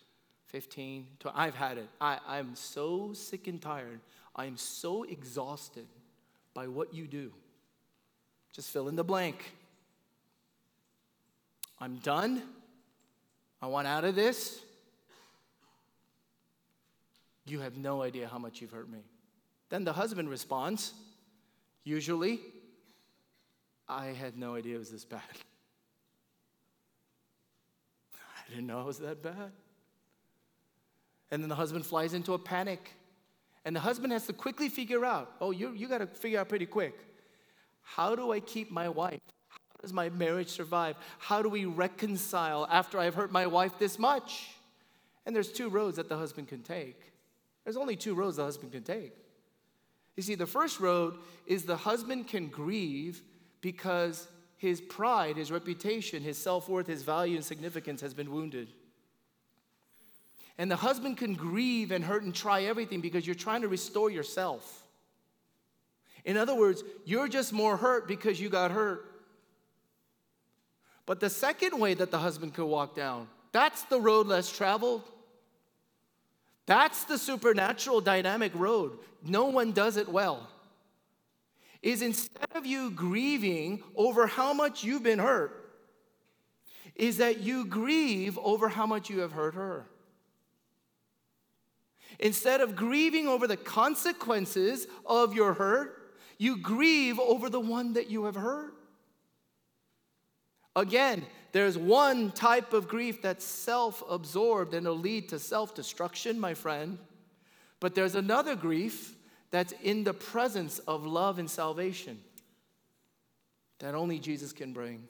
15, 0.48 1.08
20. 1.20 1.38
I've 1.38 1.56
had 1.56 1.78
it. 1.78 1.90
I, 2.02 2.18
I'm 2.28 2.56
so 2.56 3.14
sick 3.14 3.48
and 3.48 3.62
tired. 3.62 4.00
I'm 4.36 4.58
so 4.58 5.04
exhausted 5.04 5.86
by 6.54 6.68
what 6.68 6.94
you 6.94 7.08
do. 7.08 7.32
Just 8.52 8.72
fill 8.72 8.88
in 8.88 8.96
the 8.96 9.04
blank. 9.04 9.52
I'm 11.80 11.98
done. 11.98 12.42
I 13.62 13.68
want 13.68 13.88
out 13.88 14.06
of 14.06 14.16
this. 14.16 14.60
You 17.46 17.60
have 17.60 17.78
no 17.78 18.02
idea 18.02 18.28
how 18.28 18.38
much 18.38 18.62
you've 18.62 18.72
hurt 18.72 18.90
me. 18.90 19.00
Then 19.70 19.84
the 19.84 19.94
husband 19.94 20.30
responds, 20.30 20.94
usually, 21.84 22.40
I 23.88 24.08
had 24.08 24.38
no 24.38 24.56
idea 24.56 24.76
it 24.76 24.80
was 24.80 24.92
this 24.92 25.06
bad. 25.06 25.22
I 28.16 28.50
didn't 28.50 28.68
know 28.68 28.82
it 28.82 28.86
was 28.86 29.00
that 29.00 29.22
bad. 29.22 29.52
And 31.32 31.42
then 31.42 31.50
the 31.50 31.56
husband 31.56 31.86
flies 31.86 32.14
into 32.14 32.34
a 32.34 32.40
panic. 32.40 32.92
And 33.66 33.76
the 33.76 33.80
husband 33.80 34.14
has 34.14 34.28
to 34.28 34.34
quickly 34.34 34.70
figure 34.70 35.06
out 35.06 35.32
oh, 35.42 35.52
you, 35.52 35.72
you 35.72 35.88
got 35.88 36.00
to 36.00 36.08
figure 36.08 36.40
out 36.40 36.50
pretty 36.50 36.66
quick 36.66 36.96
how 37.82 38.16
do 38.16 38.32
I 38.32 38.40
keep 38.40 38.72
my 38.72 38.90
wife? 38.90 39.22
How 39.50 39.82
does 39.82 39.94
my 39.94 40.10
marriage 40.10 40.50
survive? 40.50 40.96
How 41.20 41.42
do 41.42 41.50
we 41.50 41.66
reconcile 41.66 42.68
after 42.72 42.98
I've 42.98 43.16
hurt 43.16 43.32
my 43.32 43.46
wife 43.46 43.78
this 43.78 44.00
much? 44.00 44.50
And 45.26 45.36
there's 45.36 45.52
two 45.52 45.70
roads 45.70 45.98
that 45.98 46.10
the 46.10 46.18
husband 46.18 46.48
can 46.48 46.64
take. 46.64 47.13
There's 47.64 47.78
only 47.78 47.96
two 47.96 48.14
roads 48.14 48.38
the 48.38 48.44
husband 48.44 48.72
can 48.72 48.84
take. 48.84 49.14
You 50.16 50.24
see, 50.24 50.36
the 50.36 50.46
first 50.46 50.80
road 50.80 51.16
is 51.48 51.64
the 51.64 51.78
husband 51.78 52.28
can 52.28 52.48
grieve 52.48 53.22
because 53.62 54.28
his 54.58 54.80
pride, 54.80 55.38
his 55.38 55.52
reputation, 55.52 56.22
his 56.22 56.38
self 56.38 56.70
worth, 56.70 56.88
his 56.88 57.04
value 57.04 57.36
and 57.36 57.46
significance 57.46 58.02
has 58.02 58.14
been 58.14 58.32
wounded. 58.32 58.70
And 60.58 60.70
the 60.70 60.76
husband 60.76 61.18
can 61.18 61.34
grieve 61.34 61.92
and 61.92 62.04
hurt 62.04 62.24
and 62.24 62.34
try 62.34 62.64
everything 62.64 63.02
because 63.02 63.26
you're 63.26 63.36
trying 63.36 63.62
to 63.62 63.68
restore 63.68 64.12
yourself. 64.12 64.84
In 66.26 66.38
other 66.38 66.56
words, 66.56 66.84
you're 67.06 67.28
just 67.28 67.52
more 67.52 67.76
hurt 67.76 68.08
because 68.08 68.40
you 68.40 68.50
got 68.50 68.72
hurt. 68.72 69.10
But 71.06 71.20
the 71.20 71.30
second 71.30 71.80
way 71.80 71.96
that 71.96 72.12
the 72.12 72.20
husband 72.20 72.54
could 72.54 72.66
walk 72.66 72.96
down, 72.96 73.28
that's 73.52 73.84
the 73.84 74.00
road 74.00 74.28
less 74.28 74.56
traveled. 74.56 75.02
That's 76.66 77.04
the 77.04 77.18
supernatural 77.18 78.02
dynamic 78.02 78.54
road. 78.56 78.98
No 79.24 79.46
one 79.46 79.72
does 79.72 79.98
it 79.98 80.08
well. 80.08 80.50
Is 81.82 82.02
instead 82.02 82.48
of 82.56 82.66
you 82.66 82.92
grieving 82.92 83.84
over 83.96 84.28
how 84.28 84.54
much 84.54 84.84
you've 84.84 85.04
been 85.04 85.20
hurt, 85.20 85.60
is 86.96 87.18
that 87.18 87.40
you 87.40 87.66
grieve 87.66 88.38
over 88.42 88.70
how 88.70 88.86
much 88.86 89.10
you 89.10 89.20
have 89.20 89.34
hurt 89.34 89.56
her. 89.56 89.86
Instead 92.20 92.62
of 92.62 92.76
grieving 92.76 93.28
over 93.28 93.48
the 93.48 93.58
consequences 93.58 94.88
of 95.06 95.34
your 95.34 95.54
hurt, 95.54 96.16
you 96.38 96.58
grieve 96.58 97.20
over 97.20 97.50
the 97.50 97.60
one 97.60 97.94
that 97.94 98.10
you 98.10 98.26
have 98.26 98.36
hurt. 98.36 98.74
Again, 100.76 101.26
there's 101.52 101.78
one 101.78 102.32
type 102.32 102.74
of 102.74 102.88
grief 102.88 103.22
that's 103.22 103.46
self 103.46 104.04
absorbed 104.10 104.74
and 104.74 104.88
will 104.88 104.98
lead 104.98 105.30
to 105.30 105.40
self 105.40 105.76
destruction, 105.76 106.40
my 106.40 106.54
friend. 106.54 106.98
But 107.80 107.96
there's 107.96 108.16
another 108.16 108.56
grief 108.56 109.16
that's 109.52 109.74
in 109.84 110.04
the 110.04 110.14
presence 110.14 110.80
of 110.80 111.06
love 111.06 111.38
and 111.38 111.50
salvation 111.50 112.20
that 113.80 113.94
only 113.94 114.18
Jesus 114.18 114.52
can 114.52 114.74
bring. 114.74 115.08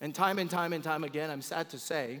And 0.00 0.14
time 0.14 0.38
and 0.38 0.50
time 0.50 0.72
and 0.72 0.82
time 0.82 1.04
again, 1.04 1.30
I'm 1.30 1.40
sad 1.40 1.70
to 1.70 1.78
say 1.78 2.20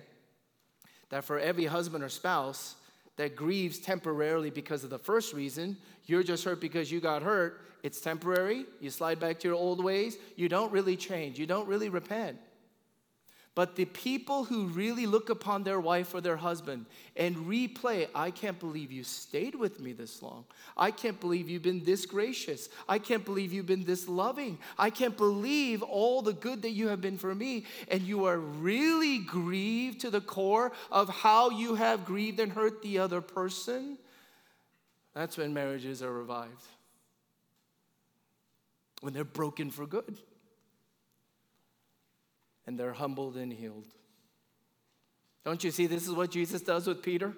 that 1.10 1.24
for 1.24 1.38
every 1.38 1.66
husband 1.66 2.02
or 2.02 2.08
spouse 2.08 2.76
that 3.16 3.36
grieves 3.36 3.78
temporarily 3.78 4.50
because 4.50 4.84
of 4.84 4.90
the 4.90 4.98
first 4.98 5.32
reason, 5.34 5.76
you're 6.06 6.22
just 6.22 6.44
hurt 6.44 6.60
because 6.60 6.90
you 6.90 7.00
got 7.00 7.22
hurt. 7.22 7.60
It's 7.82 8.00
temporary. 8.00 8.64
You 8.80 8.90
slide 8.90 9.18
back 9.20 9.40
to 9.40 9.48
your 9.48 9.56
old 9.56 9.82
ways. 9.82 10.16
You 10.36 10.48
don't 10.48 10.72
really 10.72 10.96
change. 10.96 11.38
You 11.38 11.46
don't 11.46 11.68
really 11.68 11.88
repent. 11.88 12.38
But 13.54 13.76
the 13.76 13.84
people 13.84 14.44
who 14.44 14.64
really 14.64 15.04
look 15.04 15.28
upon 15.28 15.62
their 15.62 15.78
wife 15.78 16.14
or 16.14 16.22
their 16.22 16.38
husband 16.38 16.86
and 17.16 17.36
replay, 17.36 18.08
I 18.14 18.30
can't 18.30 18.58
believe 18.58 18.90
you 18.90 19.04
stayed 19.04 19.54
with 19.54 19.78
me 19.78 19.92
this 19.92 20.22
long. 20.22 20.46
I 20.74 20.90
can't 20.90 21.20
believe 21.20 21.50
you've 21.50 21.62
been 21.62 21.84
this 21.84 22.06
gracious. 22.06 22.70
I 22.88 22.98
can't 22.98 23.26
believe 23.26 23.52
you've 23.52 23.66
been 23.66 23.84
this 23.84 24.08
loving. 24.08 24.58
I 24.78 24.88
can't 24.88 25.18
believe 25.18 25.82
all 25.82 26.22
the 26.22 26.32
good 26.32 26.62
that 26.62 26.70
you 26.70 26.88
have 26.88 27.02
been 27.02 27.18
for 27.18 27.34
me. 27.34 27.66
And 27.88 28.00
you 28.00 28.24
are 28.24 28.38
really 28.38 29.18
grieved 29.18 30.00
to 30.00 30.10
the 30.10 30.22
core 30.22 30.72
of 30.90 31.10
how 31.10 31.50
you 31.50 31.74
have 31.74 32.06
grieved 32.06 32.40
and 32.40 32.52
hurt 32.52 32.80
the 32.80 33.00
other 33.00 33.20
person. 33.20 33.98
That's 35.14 35.36
when 35.36 35.52
marriages 35.52 36.02
are 36.02 36.12
revived, 36.12 36.64
when 39.02 39.12
they're 39.12 39.24
broken 39.24 39.70
for 39.70 39.84
good 39.86 40.16
and 42.66 42.78
they're 42.78 42.92
humbled 42.92 43.36
and 43.36 43.52
healed. 43.52 43.86
Don't 45.44 45.62
you 45.64 45.70
see 45.70 45.86
this 45.86 46.06
is 46.06 46.14
what 46.14 46.30
Jesus 46.30 46.62
does 46.62 46.86
with 46.86 47.02
Peter? 47.02 47.32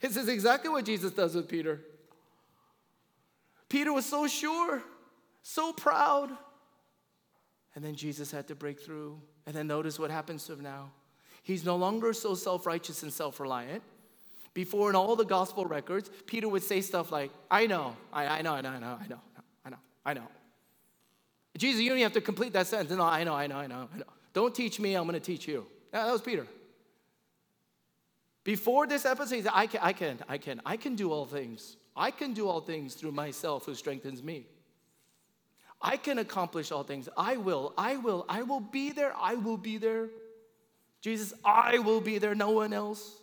This 0.00 0.16
is 0.16 0.28
exactly 0.28 0.70
what 0.70 0.84
Jesus 0.84 1.12
does 1.12 1.34
with 1.34 1.48
Peter. 1.48 1.80
Peter 3.68 3.92
was 3.92 4.06
so 4.06 4.26
sure, 4.26 4.82
so 5.42 5.72
proud. 5.72 6.30
And 7.74 7.84
then 7.84 7.94
Jesus 7.94 8.30
had 8.30 8.48
to 8.48 8.54
break 8.54 8.80
through. 8.80 9.20
And 9.46 9.54
then 9.54 9.66
notice 9.66 9.98
what 9.98 10.10
happens 10.10 10.46
to 10.46 10.54
him 10.54 10.60
now. 10.62 10.92
He's 11.42 11.64
no 11.64 11.76
longer 11.76 12.12
so 12.12 12.34
self 12.34 12.66
righteous 12.66 13.02
and 13.02 13.12
self 13.12 13.38
reliant. 13.40 13.82
Before, 14.54 14.88
in 14.88 14.96
all 14.96 15.16
the 15.16 15.24
gospel 15.24 15.66
records, 15.66 16.08
Peter 16.26 16.48
would 16.48 16.62
say 16.62 16.80
stuff 16.80 17.10
like, 17.10 17.32
I 17.50 17.66
know, 17.66 17.96
I, 18.12 18.38
I 18.38 18.42
know, 18.42 18.54
I 18.54 18.60
know, 18.60 18.70
I 18.70 18.78
know, 18.78 18.98
I 19.02 19.08
know, 19.08 19.20
I 19.66 19.70
know, 19.70 19.76
I 20.06 20.14
know. 20.14 20.28
Jesus, 21.56 21.80
you 21.80 21.88
don't 21.88 21.98
even 21.98 22.06
have 22.06 22.14
to 22.14 22.20
complete 22.20 22.52
that 22.54 22.66
sentence. 22.66 22.90
No, 22.96 23.04
I 23.04 23.24
know, 23.24 23.34
I 23.34 23.46
know, 23.46 23.56
I 23.56 23.66
know, 23.66 23.88
I 23.94 23.98
know. 23.98 24.04
Don't 24.32 24.54
teach 24.54 24.80
me, 24.80 24.94
I'm 24.94 25.04
going 25.04 25.14
to 25.14 25.20
teach 25.20 25.46
you. 25.46 25.66
that 25.92 26.10
was 26.10 26.20
Peter. 26.20 26.46
Before 28.42 28.86
this 28.86 29.06
episode, 29.06 29.36
he 29.36 29.42
said, 29.42 29.52
I 29.54 29.66
can, 29.66 29.80
I 29.82 29.92
can, 29.92 30.18
I 30.28 30.38
can, 30.38 30.60
I 30.66 30.76
can 30.76 30.96
do 30.96 31.12
all 31.12 31.24
things. 31.24 31.76
I 31.96 32.10
can 32.10 32.34
do 32.34 32.48
all 32.48 32.60
things 32.60 32.94
through 32.94 33.12
myself 33.12 33.64
who 33.66 33.74
strengthens 33.74 34.22
me. 34.22 34.46
I 35.80 35.96
can 35.96 36.18
accomplish 36.18 36.72
all 36.72 36.82
things. 36.82 37.08
I 37.16 37.36
will, 37.36 37.72
I 37.78 37.96
will, 37.96 38.26
I 38.28 38.42
will 38.42 38.60
be 38.60 38.90
there. 38.90 39.14
I 39.16 39.34
will 39.34 39.56
be 39.56 39.78
there. 39.78 40.08
Jesus, 41.00 41.34
I 41.44 41.78
will 41.78 42.00
be 42.00 42.18
there, 42.18 42.34
no 42.34 42.50
one 42.50 42.72
else. 42.72 43.20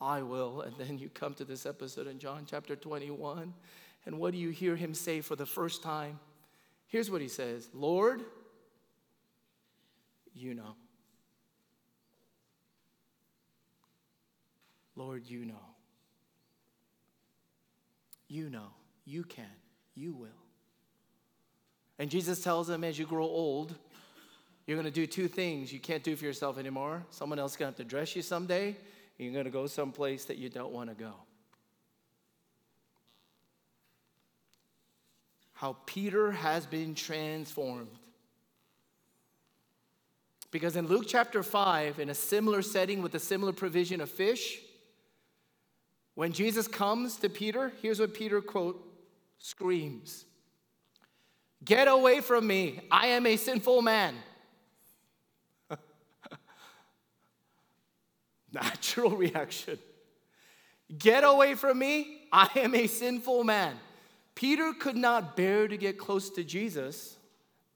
I 0.00 0.22
will. 0.22 0.62
And 0.62 0.74
then 0.76 0.98
you 0.98 1.08
come 1.08 1.34
to 1.34 1.44
this 1.44 1.64
episode 1.64 2.08
in 2.08 2.18
John 2.18 2.44
chapter 2.44 2.74
21, 2.74 3.54
and 4.04 4.18
what 4.18 4.32
do 4.32 4.38
you 4.38 4.50
hear 4.50 4.74
him 4.74 4.94
say 4.94 5.20
for 5.20 5.36
the 5.36 5.46
first 5.46 5.82
time? 5.82 6.18
Here's 6.92 7.10
what 7.10 7.22
he 7.22 7.28
says 7.28 7.70
Lord, 7.72 8.22
you 10.34 10.54
know. 10.54 10.76
Lord, 14.94 15.26
you 15.26 15.46
know. 15.46 15.54
You 18.28 18.50
know. 18.50 18.68
You 19.06 19.24
can. 19.24 19.46
You 19.94 20.12
will. 20.12 20.28
And 21.98 22.10
Jesus 22.10 22.42
tells 22.42 22.66
them 22.66 22.84
as 22.84 22.98
you 22.98 23.06
grow 23.06 23.24
old, 23.24 23.74
you're 24.66 24.76
going 24.76 24.84
to 24.84 24.92
do 24.92 25.06
two 25.06 25.28
things 25.28 25.72
you 25.72 25.80
can't 25.80 26.04
do 26.04 26.14
for 26.14 26.26
yourself 26.26 26.58
anymore. 26.58 27.04
Someone 27.08 27.38
else 27.38 27.52
is 27.52 27.56
going 27.56 27.72
to 27.72 27.78
have 27.78 27.86
to 27.86 27.90
dress 27.90 28.14
you 28.14 28.20
someday, 28.20 28.66
and 28.66 28.76
you're 29.18 29.32
going 29.32 29.46
to 29.46 29.50
go 29.50 29.66
someplace 29.66 30.26
that 30.26 30.36
you 30.36 30.50
don't 30.50 30.72
want 30.72 30.90
to 30.90 30.94
go. 30.94 31.14
How 35.62 35.76
Peter 35.86 36.32
has 36.32 36.66
been 36.66 36.92
transformed. 36.92 37.96
Because 40.50 40.74
in 40.74 40.88
Luke 40.88 41.04
chapter 41.06 41.44
5, 41.44 42.00
in 42.00 42.10
a 42.10 42.14
similar 42.14 42.62
setting 42.62 43.00
with 43.00 43.14
a 43.14 43.20
similar 43.20 43.52
provision 43.52 44.00
of 44.00 44.10
fish, 44.10 44.58
when 46.16 46.32
Jesus 46.32 46.66
comes 46.66 47.14
to 47.18 47.28
Peter, 47.28 47.70
here's 47.80 48.00
what 48.00 48.12
Peter, 48.12 48.40
quote, 48.40 48.84
screams 49.38 50.24
Get 51.64 51.86
away 51.86 52.20
from 52.22 52.44
me, 52.44 52.80
I 52.90 53.06
am 53.08 53.24
a 53.24 53.36
sinful 53.36 53.82
man. 53.82 54.16
Natural 58.52 59.12
reaction. 59.12 59.78
Get 60.98 61.22
away 61.22 61.54
from 61.54 61.78
me, 61.78 62.22
I 62.32 62.50
am 62.56 62.74
a 62.74 62.88
sinful 62.88 63.44
man. 63.44 63.76
Peter 64.34 64.72
could 64.72 64.96
not 64.96 65.36
bear 65.36 65.68
to 65.68 65.76
get 65.76 65.98
close 65.98 66.30
to 66.30 66.44
Jesus 66.44 67.16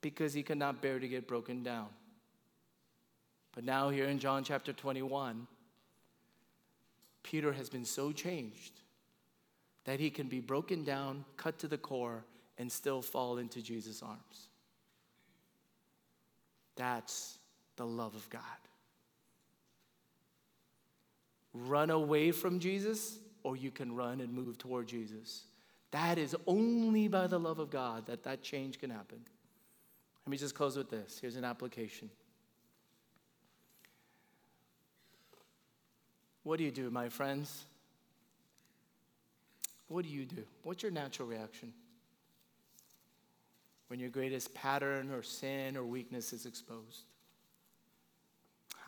because 0.01 0.33
he 0.33 0.43
could 0.43 0.59
not 0.59 0.81
bear 0.81 0.99
to 0.99 1.09
get 1.09 1.29
broken 1.29 1.63
down. 1.63 1.89
But 3.55 3.65
now, 3.65 3.89
here 3.89 4.07
in 4.07 4.19
John 4.19 4.45
chapter 4.45 4.73
21, 4.73 5.47
Peter 7.23 7.53
has 7.53 7.69
been 7.69 7.85
so 7.85 8.13
changed 8.13 8.73
that 9.85 9.99
he 9.99 10.11
can 10.11 10.29
be 10.29 10.41
broken 10.41 10.85
down, 10.85 11.25
cut 11.37 11.59
to 11.61 11.69
the 11.69 11.79
core, 11.79 12.25
and 12.59 12.71
still 12.71 13.03
fall 13.03 13.39
into 13.39 13.63
Jesus' 13.63 14.03
arms. 14.03 14.49
That's 16.77 17.39
the 17.77 17.87
love 17.87 18.15
of 18.15 18.29
God. 18.31 18.43
Run 21.55 21.91
away 21.91 22.33
from 22.33 22.61
Jesus, 22.61 23.19
or 23.43 23.57
you 23.57 23.71
can 23.71 23.95
run 23.95 24.21
and 24.21 24.33
move 24.33 24.59
toward 24.59 24.87
Jesus. 24.87 25.45
That 25.93 26.19
is 26.19 26.37
only 26.47 27.09
by 27.09 27.27
the 27.27 27.39
love 27.39 27.59
of 27.59 27.71
God 27.71 28.07
that 28.07 28.25
that 28.25 28.43
change 28.43 28.79
can 28.79 28.91
happen. 28.91 29.19
Let 30.27 30.31
me 30.31 30.37
just 30.37 30.55
close 30.55 30.77
with 30.77 30.91
this. 30.91 31.19
Here's 31.21 31.37
an 31.37 31.45
application. 31.45 32.11
What 36.43 36.59
do 36.59 36.65
you 36.65 36.71
do, 36.71 36.91
my 36.91 37.09
friends? 37.09 37.65
What 39.89 40.05
do 40.05 40.11
you 40.11 40.25
do? 40.25 40.45
What's 40.63 40.83
your 40.83 40.93
natural 40.93 41.29
reaction 41.29 41.73
when 43.89 44.01
your 44.01 44.11
greatest 44.11 44.53
pattern 44.53 45.13
or 45.13 45.23
sin 45.23 45.77
or 45.77 45.85
weakness 45.85 46.33
is 46.33 46.47
exposed? 46.47 47.05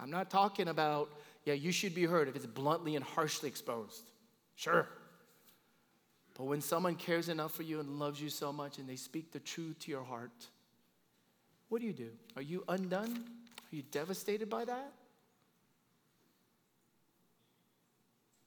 I'm 0.00 0.10
not 0.10 0.30
talking 0.30 0.68
about, 0.68 1.10
yeah, 1.44 1.54
you 1.54 1.72
should 1.72 1.94
be 1.94 2.04
heard 2.04 2.28
if 2.28 2.36
it's 2.36 2.46
bluntly 2.46 2.96
and 2.96 3.04
harshly 3.04 3.48
exposed. 3.48 4.10
Sure. 4.54 4.88
But 6.38 6.44
when 6.44 6.60
someone 6.60 6.94
cares 6.94 7.28
enough 7.28 7.52
for 7.52 7.64
you 7.64 7.80
and 7.80 7.98
loves 7.98 8.22
you 8.22 8.30
so 8.30 8.52
much 8.52 8.78
and 8.78 8.88
they 8.88 8.96
speak 8.96 9.32
the 9.32 9.40
truth 9.40 9.80
to 9.80 9.90
your 9.90 10.04
heart, 10.04 10.46
what 11.68 11.80
do 11.80 11.86
you 11.86 11.92
do? 11.92 12.10
Are 12.36 12.42
you 12.42 12.62
undone? 12.68 13.24
Are 13.72 13.76
you 13.76 13.82
devastated 13.90 14.48
by 14.48 14.64
that? 14.64 14.92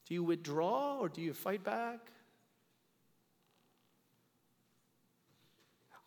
Do 0.08 0.14
you 0.14 0.24
withdraw 0.24 1.00
or 1.00 1.10
do 1.10 1.22
you 1.22 1.34
fight 1.34 1.66
back? 1.66 2.00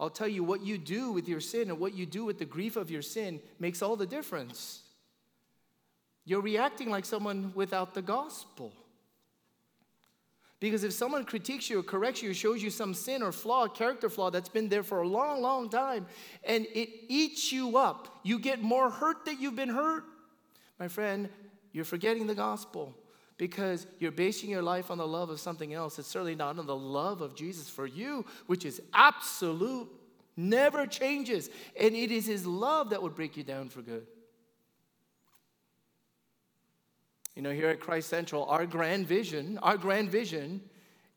I'll 0.01 0.11
tell 0.11 0.27
you 0.27 0.43
what 0.43 0.63
you 0.63 0.79
do 0.79 1.13
with 1.13 1.29
your 1.29 1.41
sin 1.41 1.71
and 1.71 1.79
what 1.79 1.95
you 1.95 2.07
do 2.07 2.25
with 2.25 2.39
the 2.39 2.45
grief 2.45 2.77
of 2.77 2.91
your 2.91 3.03
sin 3.03 3.41
makes 3.61 3.83
all 3.83 3.95
the 3.95 4.07
difference. 4.07 4.81
You're 6.25 6.41
reacting 6.41 6.91
like 6.91 7.05
someone 7.05 7.53
without 7.55 7.93
the 7.95 8.03
gospel. 8.03 8.73
Because 10.65 10.83
if 10.83 10.95
someone 10.95 11.27
critiques 11.27 11.69
you 11.69 11.81
or 11.81 11.83
corrects 11.83 12.23
you 12.23 12.31
or 12.31 12.35
shows 12.35 12.63
you 12.63 12.71
some 12.71 12.95
sin 12.95 13.23
or 13.23 13.33
flaw, 13.33 13.69
character 13.69 14.09
flaw 14.09 14.31
that's 14.31 14.49
been 14.49 14.71
there 14.71 14.83
for 14.83 15.03
a 15.03 15.07
long, 15.07 15.43
long 15.43 15.69
time, 15.69 16.07
and 16.43 16.65
it 16.73 16.89
eats 17.09 17.53
you 17.53 17.77
up, 17.77 18.09
you 18.23 18.39
get 18.39 18.63
more 18.63 18.89
hurt 18.89 19.27
that 19.27 19.39
you've 19.39 19.57
been 19.57 19.69
hurt. 19.69 20.05
My 20.81 20.89
friend, 20.89 21.29
you're 21.73 21.85
forgetting 21.85 22.27
the 22.27 22.35
gospel 22.35 22.95
because 23.37 23.87
you're 23.99 24.11
basing 24.11 24.49
your 24.49 24.63
life 24.63 24.91
on 24.91 24.97
the 24.97 25.07
love 25.07 25.29
of 25.29 25.39
something 25.39 25.75
else. 25.75 25.99
It's 25.99 26.09
certainly 26.09 26.35
not 26.35 26.59
on 26.59 26.67
the 26.67 26.75
love 26.75 27.21
of 27.21 27.35
Jesus 27.35 27.69
for 27.69 27.87
you, 27.87 28.25
which 28.47 28.65
is 28.65 28.81
absolute, 28.95 29.91
never 30.35 30.87
changes. 30.87 31.51
And 31.79 31.95
it 31.95 32.11
is 32.11 32.25
His 32.25 32.47
love 32.47 32.89
that 32.89 33.03
would 33.03 33.15
break 33.15 33.37
you 33.37 33.45
down 33.45 33.69
for 33.69 33.83
good. 33.83 34.07
You 37.35 37.43
know, 37.43 37.51
here 37.51 37.69
at 37.69 37.81
Christ 37.81 38.09
Central, 38.09 38.45
our 38.45 38.67
grand 38.67 39.07
vision, 39.07 39.59
our 39.59 39.77
grand 39.77 40.11
vision 40.11 40.61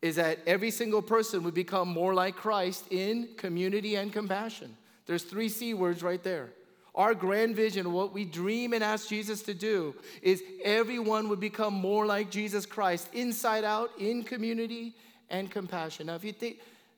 is 0.01 0.15
that 0.15 0.39
every 0.47 0.71
single 0.71 1.01
person 1.01 1.43
would 1.43 1.53
become 1.53 1.87
more 1.87 2.13
like 2.13 2.35
Christ 2.35 2.85
in 2.91 3.29
community 3.37 3.95
and 3.95 4.11
compassion. 4.11 4.75
There's 5.05 5.23
three 5.23 5.49
C 5.49 5.73
words 5.73 6.03
right 6.03 6.23
there. 6.23 6.49
Our 6.95 7.13
grand 7.13 7.55
vision, 7.55 7.93
what 7.93 8.13
we 8.13 8.25
dream 8.25 8.73
and 8.73 8.83
ask 8.83 9.07
Jesus 9.07 9.43
to 9.43 9.53
do, 9.53 9.93
is 10.23 10.41
everyone 10.63 11.29
would 11.29 11.39
become 11.39 11.75
more 11.75 12.07
like 12.07 12.31
Jesus 12.31 12.65
Christ, 12.65 13.09
inside 13.13 13.63
out, 13.63 13.91
in 13.99 14.23
community 14.23 14.95
and 15.29 15.51
compassion. 15.51 16.07
Now, 16.07 16.15
if 16.15 16.23
you 16.23 16.31
think, 16.31 16.57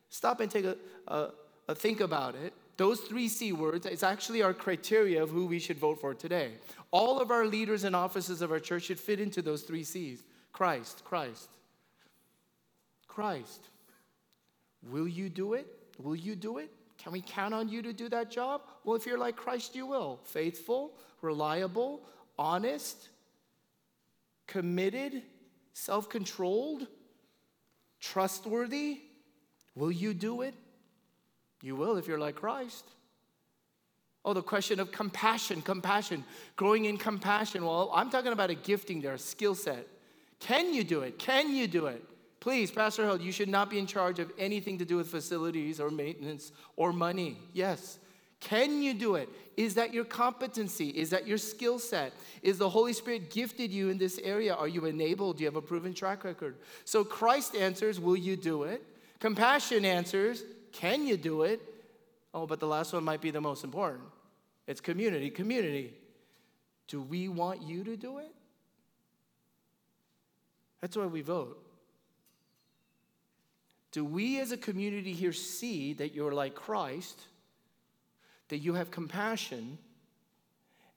stop 0.10 0.40
and 0.40 0.50
take 0.50 0.64
a, 0.64 0.78
a, 1.08 1.32
a 1.68 1.76
think 1.76 2.00
about 2.00 2.36
it. 2.36 2.54
Those 2.80 3.02
three 3.02 3.28
C 3.28 3.52
words 3.52 3.86
is 3.86 4.04
actually 4.04 4.42
our 4.42 4.54
criteria 4.54 5.22
of 5.22 5.30
who 5.30 5.46
we 5.46 5.60
should 5.60 5.78
vote 5.78 6.00
for 6.00 6.14
today. 6.14 6.54
All 6.92 7.20
of 7.20 7.30
our 7.30 7.46
leaders 7.46 7.84
and 7.84 7.94
offices 7.94 8.42
of 8.42 8.54
our 8.54 8.60
church 8.62 8.84
should 8.84 9.02
fit 9.02 9.20
into 9.20 9.42
those 9.42 9.64
three 9.64 9.84
C's 9.84 10.24
Christ, 10.54 11.04
Christ, 11.04 11.50
Christ. 13.06 13.68
Will 14.90 15.10
you 15.10 15.28
do 15.28 15.56
it? 15.56 15.68
Will 16.02 16.16
you 16.16 16.38
do 16.38 16.58
it? 16.60 16.72
Can 16.98 17.12
we 17.12 17.20
count 17.20 17.54
on 17.54 17.68
you 17.68 17.82
to 17.82 17.92
do 17.92 18.08
that 18.08 18.32
job? 18.32 18.62
Well, 18.86 18.96
if 18.96 19.06
you're 19.06 19.18
like 19.18 19.36
Christ, 19.36 19.76
you 19.76 19.86
will. 19.86 20.22
Faithful, 20.24 20.94
reliable, 21.22 22.00
honest, 22.38 23.10
committed, 24.48 25.22
self 25.74 26.08
controlled, 26.08 26.88
trustworthy. 28.00 29.02
Will 29.76 29.92
you 29.92 30.14
do 30.14 30.44
it? 30.44 30.54
You 31.62 31.76
will 31.76 31.98
if 31.98 32.08
you're 32.08 32.20
like 32.20 32.36
Christ. 32.36 32.86
Oh, 34.26 34.34
the 34.34 34.42
question 34.42 34.80
of 34.80 34.92
compassion, 34.92 35.62
compassion, 35.62 36.26
growing 36.56 36.86
in 36.86 36.98
compassion. 36.98 37.66
Well, 37.66 37.90
I'm 37.94 38.10
talking 38.10 38.34
about 38.34 38.50
a 38.50 38.56
gifting 38.56 39.02
there, 39.02 39.14
a 39.14 39.20
skill 39.20 39.56
set. 39.56 39.88
Can 40.40 40.74
you 40.74 40.84
do 40.84 41.02
it? 41.02 41.18
Can 41.18 41.56
you 41.56 41.68
do 41.68 41.88
it? 41.88 42.04
Please, 42.40 42.72
Pastor 42.72 43.04
Hill, 43.04 43.22
you 43.22 43.32
should 43.32 43.50
not 43.50 43.70
be 43.70 43.80
in 43.80 43.86
charge 43.86 44.20
of 44.20 44.32
anything 44.38 44.78
to 44.78 44.86
do 44.86 44.98
with 44.98 45.10
facilities 45.10 45.80
or 45.80 45.90
maintenance 45.90 46.52
or 46.78 46.94
money. 46.94 47.38
Yes. 47.54 48.00
Can 48.40 48.82
you 48.82 48.94
do 48.94 49.16
it? 49.16 49.28
Is 49.58 49.74
that 49.76 49.94
your 49.94 50.06
competency? 50.06 50.90
Is 50.90 51.10
that 51.10 51.28
your 51.28 51.38
skill 51.38 51.78
set? 51.80 52.14
Is 52.42 52.58
the 52.58 52.70
Holy 52.70 52.94
Spirit 52.94 53.32
gifted 53.32 53.72
you 53.72 53.90
in 53.90 53.98
this 53.98 54.18
area? 54.20 54.54
Are 54.54 54.70
you 54.70 54.86
enabled? 54.86 55.38
Do 55.38 55.44
you 55.44 55.48
have 55.48 55.58
a 55.58 55.62
proven 55.62 55.94
track 55.94 56.24
record? 56.24 56.56
So 56.86 57.04
Christ 57.04 57.56
answers, 57.56 58.00
Will 58.00 58.16
you 58.16 58.38
do 58.38 58.64
it? 58.64 58.82
Compassion 59.20 59.84
answers, 59.84 60.44
Can 60.72 61.06
you 61.06 61.18
do 61.18 61.44
it? 61.44 61.62
Oh, 62.34 62.46
but 62.46 62.60
the 62.60 62.68
last 62.68 62.94
one 62.94 63.04
might 63.04 63.22
be 63.22 63.32
the 63.32 63.42
most 63.42 63.64
important. 63.64 64.04
It's 64.68 64.82
community. 64.82 65.30
Community. 65.30 65.94
Do 66.88 67.02
we 67.02 67.28
want 67.28 67.62
you 67.62 67.84
to 67.84 67.96
do 67.96 68.20
it? 68.20 68.32
That's 70.82 70.96
why 70.96 71.06
we 71.06 71.22
vote. 71.22 71.64
Do 73.92 74.06
we 74.06 74.40
as 74.40 74.52
a 74.52 74.58
community 74.58 75.14
here 75.14 75.34
see 75.34 75.94
that 75.94 76.14
you're 76.14 76.32
like 76.32 76.54
Christ, 76.54 77.20
that 78.50 78.58
you 78.58 78.76
have 78.76 78.92
compassion, 78.92 79.78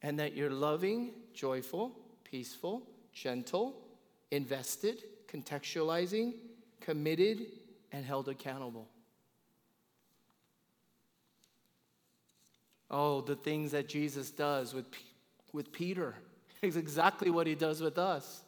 and 0.03 0.19
that 0.19 0.35
you're 0.35 0.51
loving, 0.51 1.13
joyful, 1.33 1.93
peaceful, 2.25 2.83
gentle, 3.13 3.75
invested, 4.31 5.05
contextualizing, 5.29 6.35
committed, 6.81 7.47
and 7.93 8.05
held 8.05 8.29
accountable? 8.29 8.89
Oh, 12.93 13.23
the 13.23 13.35
things 13.35 13.73
that 13.73 13.89
Jesus 13.89 14.31
does 14.31 14.75
with, 14.75 14.87
with 15.53 15.73
Peter 15.73 16.15
is 16.63 16.77
exactly 16.77 17.31
what 17.31 17.47
he 17.47 17.55
does 17.55 17.81
with 17.81 17.99
us. 17.99 18.43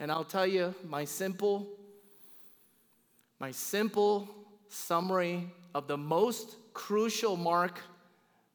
And 0.00 0.10
I'll 0.10 0.24
tell 0.24 0.46
you, 0.46 0.74
my 0.88 1.04
simple 1.04 1.68
my 3.38 3.50
simple 3.50 4.28
summary 4.68 5.50
of 5.74 5.86
the 5.86 5.96
most 5.96 6.56
crucial 6.72 7.36
mark 7.36 7.80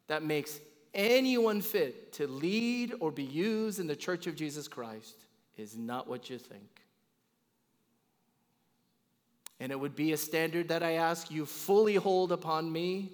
that 0.08 0.24
makes 0.24 0.60
anyone 0.94 1.62
fit 1.62 2.14
to 2.14 2.28
lead 2.28 2.94
or 3.00 3.12
be 3.12 3.24
used 3.24 3.80
in 3.80 3.88
the 3.88 3.96
church 3.96 4.28
of 4.28 4.36
Jesus 4.36 4.68
Christ 4.68 5.16
is 5.58 5.78
not 5.78 6.08
what 6.08 6.30
you 6.30 6.38
think. 6.38 6.82
And 9.60 9.72
it 9.72 9.80
would 9.80 9.96
be 9.96 10.12
a 10.14 10.18
standard 10.18 10.70
that 10.70 10.82
I 10.82 10.94
ask 10.94 11.30
you 11.30 11.46
fully 11.46 11.96
hold 11.96 12.32
upon 12.32 12.72
me. 12.72 13.12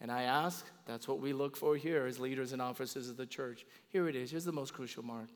And 0.00 0.12
I 0.12 0.22
ask, 0.22 0.64
that's 0.86 1.08
what 1.08 1.20
we 1.20 1.32
look 1.32 1.56
for 1.56 1.76
here 1.76 2.06
as 2.06 2.20
leaders 2.20 2.52
and 2.52 2.62
officers 2.62 3.08
of 3.08 3.16
the 3.16 3.26
church. 3.26 3.66
Here 3.88 4.08
it 4.08 4.14
is. 4.14 4.30
Here's 4.30 4.44
the 4.44 4.52
most 4.52 4.72
crucial 4.72 5.04
mark. 5.04 5.28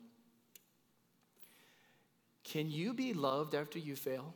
Can 2.43 2.69
you 2.69 2.93
be 2.93 3.13
loved 3.13 3.55
after 3.55 3.79
you 3.79 3.95
fail? 3.95 4.33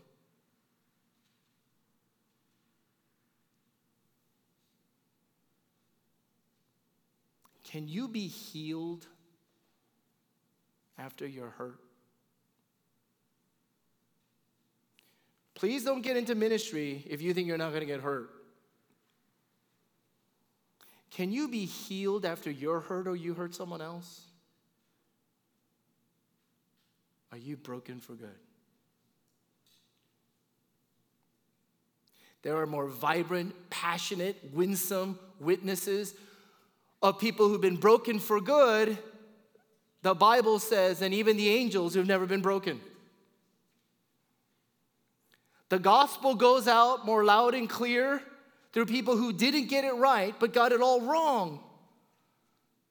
Can 7.64 7.88
you 7.88 8.08
be 8.08 8.28
healed 8.28 9.06
after 10.98 11.28
you're 11.28 11.50
hurt? 11.50 11.80
Please 15.54 15.84
don't 15.84 16.02
get 16.02 16.16
into 16.16 16.36
ministry 16.36 17.04
if 17.10 17.22
you 17.22 17.34
think 17.34 17.48
you're 17.48 17.58
not 17.58 17.70
going 17.70 17.82
to 17.82 17.88
get 17.88 18.00
hurt. 18.00 18.30
Can 21.12 21.32
you 21.32 21.48
be 21.48 21.66
healed 21.66 22.26
after 22.26 22.52
you're 22.52 22.80
hurt 22.80 23.08
or 23.08 23.16
you 23.16 23.34
hurt 23.34 23.56
someone 23.56 23.82
else? 23.82 24.22
Are 27.32 27.38
you 27.38 27.58
broken 27.58 28.00
for 28.00 28.14
good? 28.14 28.30
There 32.44 32.58
are 32.58 32.68
more 32.68 32.88
vibrant, 32.88 33.54
passionate, 33.70 34.38
winsome 34.54 35.20
witnesses 35.40 36.14
of 37.02 37.20
people 37.20 37.50
who've 37.50 37.62
been 37.62 37.78
broken 37.78 38.20
for 38.20 38.40
good, 38.40 38.98
the 40.02 40.14
Bible 40.14 40.60
says, 40.60 41.02
and 41.02 41.14
even 41.14 41.36
the 41.38 41.50
angels 41.50 41.94
who've 41.94 42.08
never 42.08 42.26
been 42.26 42.42
broken. 42.42 42.80
The 45.70 45.80
gospel 45.80 46.36
goes 46.36 46.68
out 46.68 47.06
more 47.06 47.26
loud 47.26 47.54
and 47.54 47.70
clear 47.70 48.22
through 48.74 48.86
people 48.86 49.18
who 49.18 49.34
didn't 49.34 49.68
get 49.68 49.84
it 49.84 49.94
right 49.94 50.36
but 50.40 50.54
got 50.54 50.72
it 50.72 50.82
all 50.82 51.02
wrong. 51.02 51.60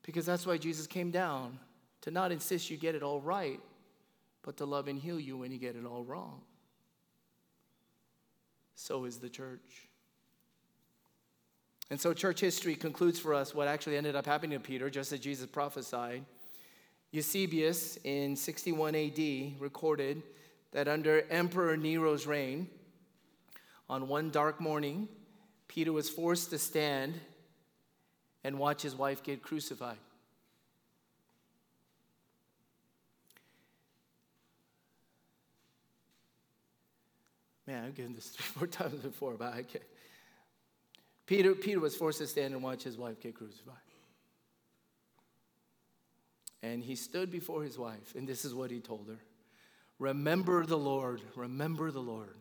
Because 0.03 0.25
that's 0.25 0.47
why 0.47 0.57
Jesus 0.57 0.87
came 0.87 1.11
down 1.11 1.59
to 2.03 2.11
not 2.11 2.31
insist 2.31 2.71
you 2.71 2.77
get 2.77 2.95
it 2.95 3.03
all 3.03 3.21
right, 3.21 3.61
but 4.43 4.57
to 4.59 4.65
love 4.65 4.87
and 4.87 4.99
heal 4.99 5.19
you 5.19 5.37
when 5.37 5.51
you 5.51 5.59
get 5.59 5.75
it 5.75 5.85
all 5.85 6.05
wrong. 6.05 6.41
So 8.77 9.05
is 9.05 9.19
the 9.19 9.29
church. 9.29 9.89
And 11.91 12.01
so 12.01 12.13
church 12.13 12.41
history 12.41 12.75
concludes 12.75 13.19
for 13.19 13.35
us 13.35 13.55
what 13.55 13.69
actually 13.69 13.97
ended 13.97 14.17
up 14.17 14.27
happening 14.27 14.59
to 14.59 14.65
Peter, 14.65 14.91
just 14.91 15.13
as 15.13 15.21
Jesus 15.21 15.47
prophesied. 15.47 16.25
Eusebius 17.13 17.99
in 18.05 18.37
61 18.37 18.95
AD 18.95 19.61
recorded 19.61 20.23
that 20.73 20.89
under 20.89 21.23
Emperor 21.31 21.77
Nero's 21.77 22.27
reign, 22.27 22.69
on 23.89 24.09
one 24.09 24.31
dark 24.31 24.61
morning, 24.61 25.09
Peter 25.77 25.93
was 25.93 26.09
forced 26.09 26.49
to 26.49 26.57
stand 26.57 27.21
and 28.43 28.59
watch 28.59 28.81
his 28.81 28.95
wife 28.95 29.23
get 29.23 29.43
crucified. 29.43 29.99
Man, 37.67 37.85
I've 37.85 37.95
given 37.95 38.15
this 38.15 38.29
three, 38.29 38.45
four 38.59 38.67
times 38.67 39.01
before, 39.01 39.35
but 39.35 39.53
I 39.53 39.65
can't. 39.65 39.85
Peter, 41.27 41.55
Peter 41.55 41.79
was 41.79 41.95
forced 41.95 42.21
to 42.21 42.27
stand 42.27 42.55
and 42.55 42.63
watch 42.63 42.83
his 42.83 42.97
wife 42.97 43.21
get 43.21 43.35
crucified. 43.35 43.75
And 46.63 46.83
he 46.83 46.97
stood 46.97 47.31
before 47.31 47.63
his 47.63 47.79
wife, 47.79 48.15
and 48.17 48.27
this 48.27 48.47
is 48.47 48.55
what 48.55 48.71
he 48.71 48.81
told 48.81 49.09
her 49.09 49.19
Remember 49.99 50.65
the 50.65 50.79
Lord, 50.79 51.21
remember 51.35 51.91
the 51.91 52.01
Lord, 52.01 52.39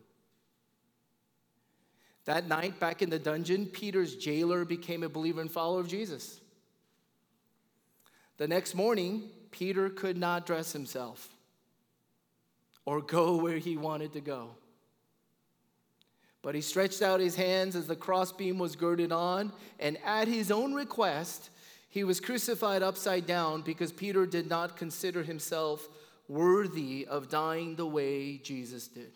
that 2.26 2.48
night, 2.48 2.78
back 2.78 3.02
in 3.02 3.10
the 3.10 3.18
dungeon, 3.18 3.66
Peter's 3.66 4.16
jailer 4.16 4.64
became 4.64 5.02
a 5.02 5.08
believer 5.08 5.40
and 5.40 5.50
follower 5.50 5.80
of 5.80 5.88
Jesus. 5.88 6.40
The 8.36 8.48
next 8.48 8.74
morning, 8.74 9.30
Peter 9.50 9.88
could 9.88 10.18
not 10.18 10.44
dress 10.44 10.72
himself 10.72 11.28
or 12.84 13.00
go 13.00 13.36
where 13.36 13.58
he 13.58 13.76
wanted 13.76 14.12
to 14.12 14.20
go. 14.20 14.50
But 16.42 16.54
he 16.54 16.60
stretched 16.60 17.00
out 17.00 17.20
his 17.20 17.36
hands 17.36 17.74
as 17.74 17.86
the 17.86 17.96
crossbeam 17.96 18.58
was 18.58 18.76
girded 18.76 19.12
on, 19.12 19.52
and 19.80 19.96
at 20.04 20.28
his 20.28 20.50
own 20.50 20.74
request, 20.74 21.50
he 21.88 22.04
was 22.04 22.20
crucified 22.20 22.82
upside 22.82 23.26
down 23.26 23.62
because 23.62 23.90
Peter 23.90 24.26
did 24.26 24.48
not 24.48 24.76
consider 24.76 25.22
himself 25.22 25.88
worthy 26.28 27.06
of 27.08 27.28
dying 27.28 27.76
the 27.76 27.86
way 27.86 28.38
Jesus 28.38 28.88
did. 28.88 29.12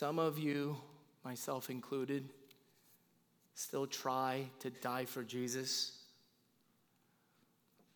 Some 0.00 0.18
of 0.18 0.38
you, 0.38 0.78
myself 1.26 1.68
included, 1.68 2.26
still 3.54 3.86
try 3.86 4.46
to 4.60 4.70
die 4.70 5.04
for 5.04 5.22
Jesus, 5.22 5.92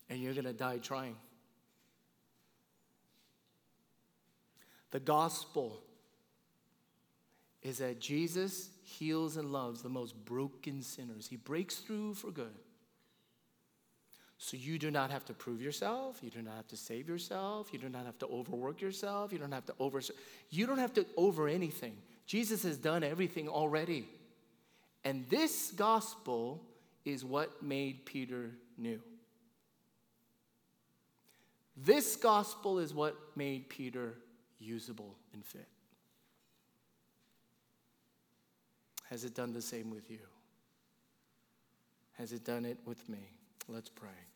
and 0.07 0.19
you're 0.19 0.35
going 0.35 0.45
to 0.45 0.53
die 0.53 0.77
trying. 0.77 1.15
The 4.91 4.99
gospel 4.99 5.81
is 7.63 7.79
that 7.79 7.99
Jesus 7.99 8.69
heals 8.83 9.35
and 9.35 9.51
loves 9.51 9.81
the 9.81 9.89
most 9.89 10.13
broken 10.25 10.83
sinners. 10.83 11.25
He 11.27 11.37
breaks 11.37 11.77
through 11.77 12.13
for 12.13 12.29
good. 12.29 12.53
So 14.37 14.57
you 14.57 14.77
do 14.77 14.91
not 14.91 15.11
have 15.11 15.25
to 15.25 15.33
prove 15.33 15.61
yourself. 15.61 16.19
You 16.21 16.29
do 16.29 16.41
not 16.41 16.55
have 16.55 16.67
to 16.67 16.77
save 16.77 17.07
yourself. 17.07 17.69
You 17.71 17.79
do 17.79 17.89
not 17.89 18.05
have 18.05 18.17
to 18.19 18.27
overwork 18.27 18.81
yourself. 18.81 19.31
You 19.31 19.39
don't 19.39 19.53
have 19.53 19.65
to 19.67 19.73
over. 19.79 20.01
You 20.49 20.67
don't 20.67 20.77
have 20.77 20.93
to 20.95 21.05
over 21.15 21.47
anything. 21.47 21.95
Jesus 22.25 22.63
has 22.63 22.77
done 22.77 23.03
everything 23.03 23.47
already. 23.47 24.09
And 25.03 25.25
this 25.29 25.71
gospel 25.71 26.61
is 27.05 27.23
what 27.23 27.63
made 27.63 28.05
Peter 28.05 28.51
new. 28.77 28.99
This 31.77 32.15
gospel 32.15 32.79
is 32.79 32.93
what 32.93 33.15
made 33.35 33.69
Peter 33.69 34.15
usable 34.59 35.15
and 35.33 35.45
fit. 35.45 35.67
Has 39.09 39.23
it 39.23 39.35
done 39.35 39.53
the 39.53 39.61
same 39.61 39.91
with 39.91 40.09
you? 40.09 40.19
Has 42.13 42.31
it 42.31 42.43
done 42.43 42.65
it 42.65 42.79
with 42.85 43.07
me? 43.07 43.34
Let's 43.67 43.89
pray. 43.89 44.34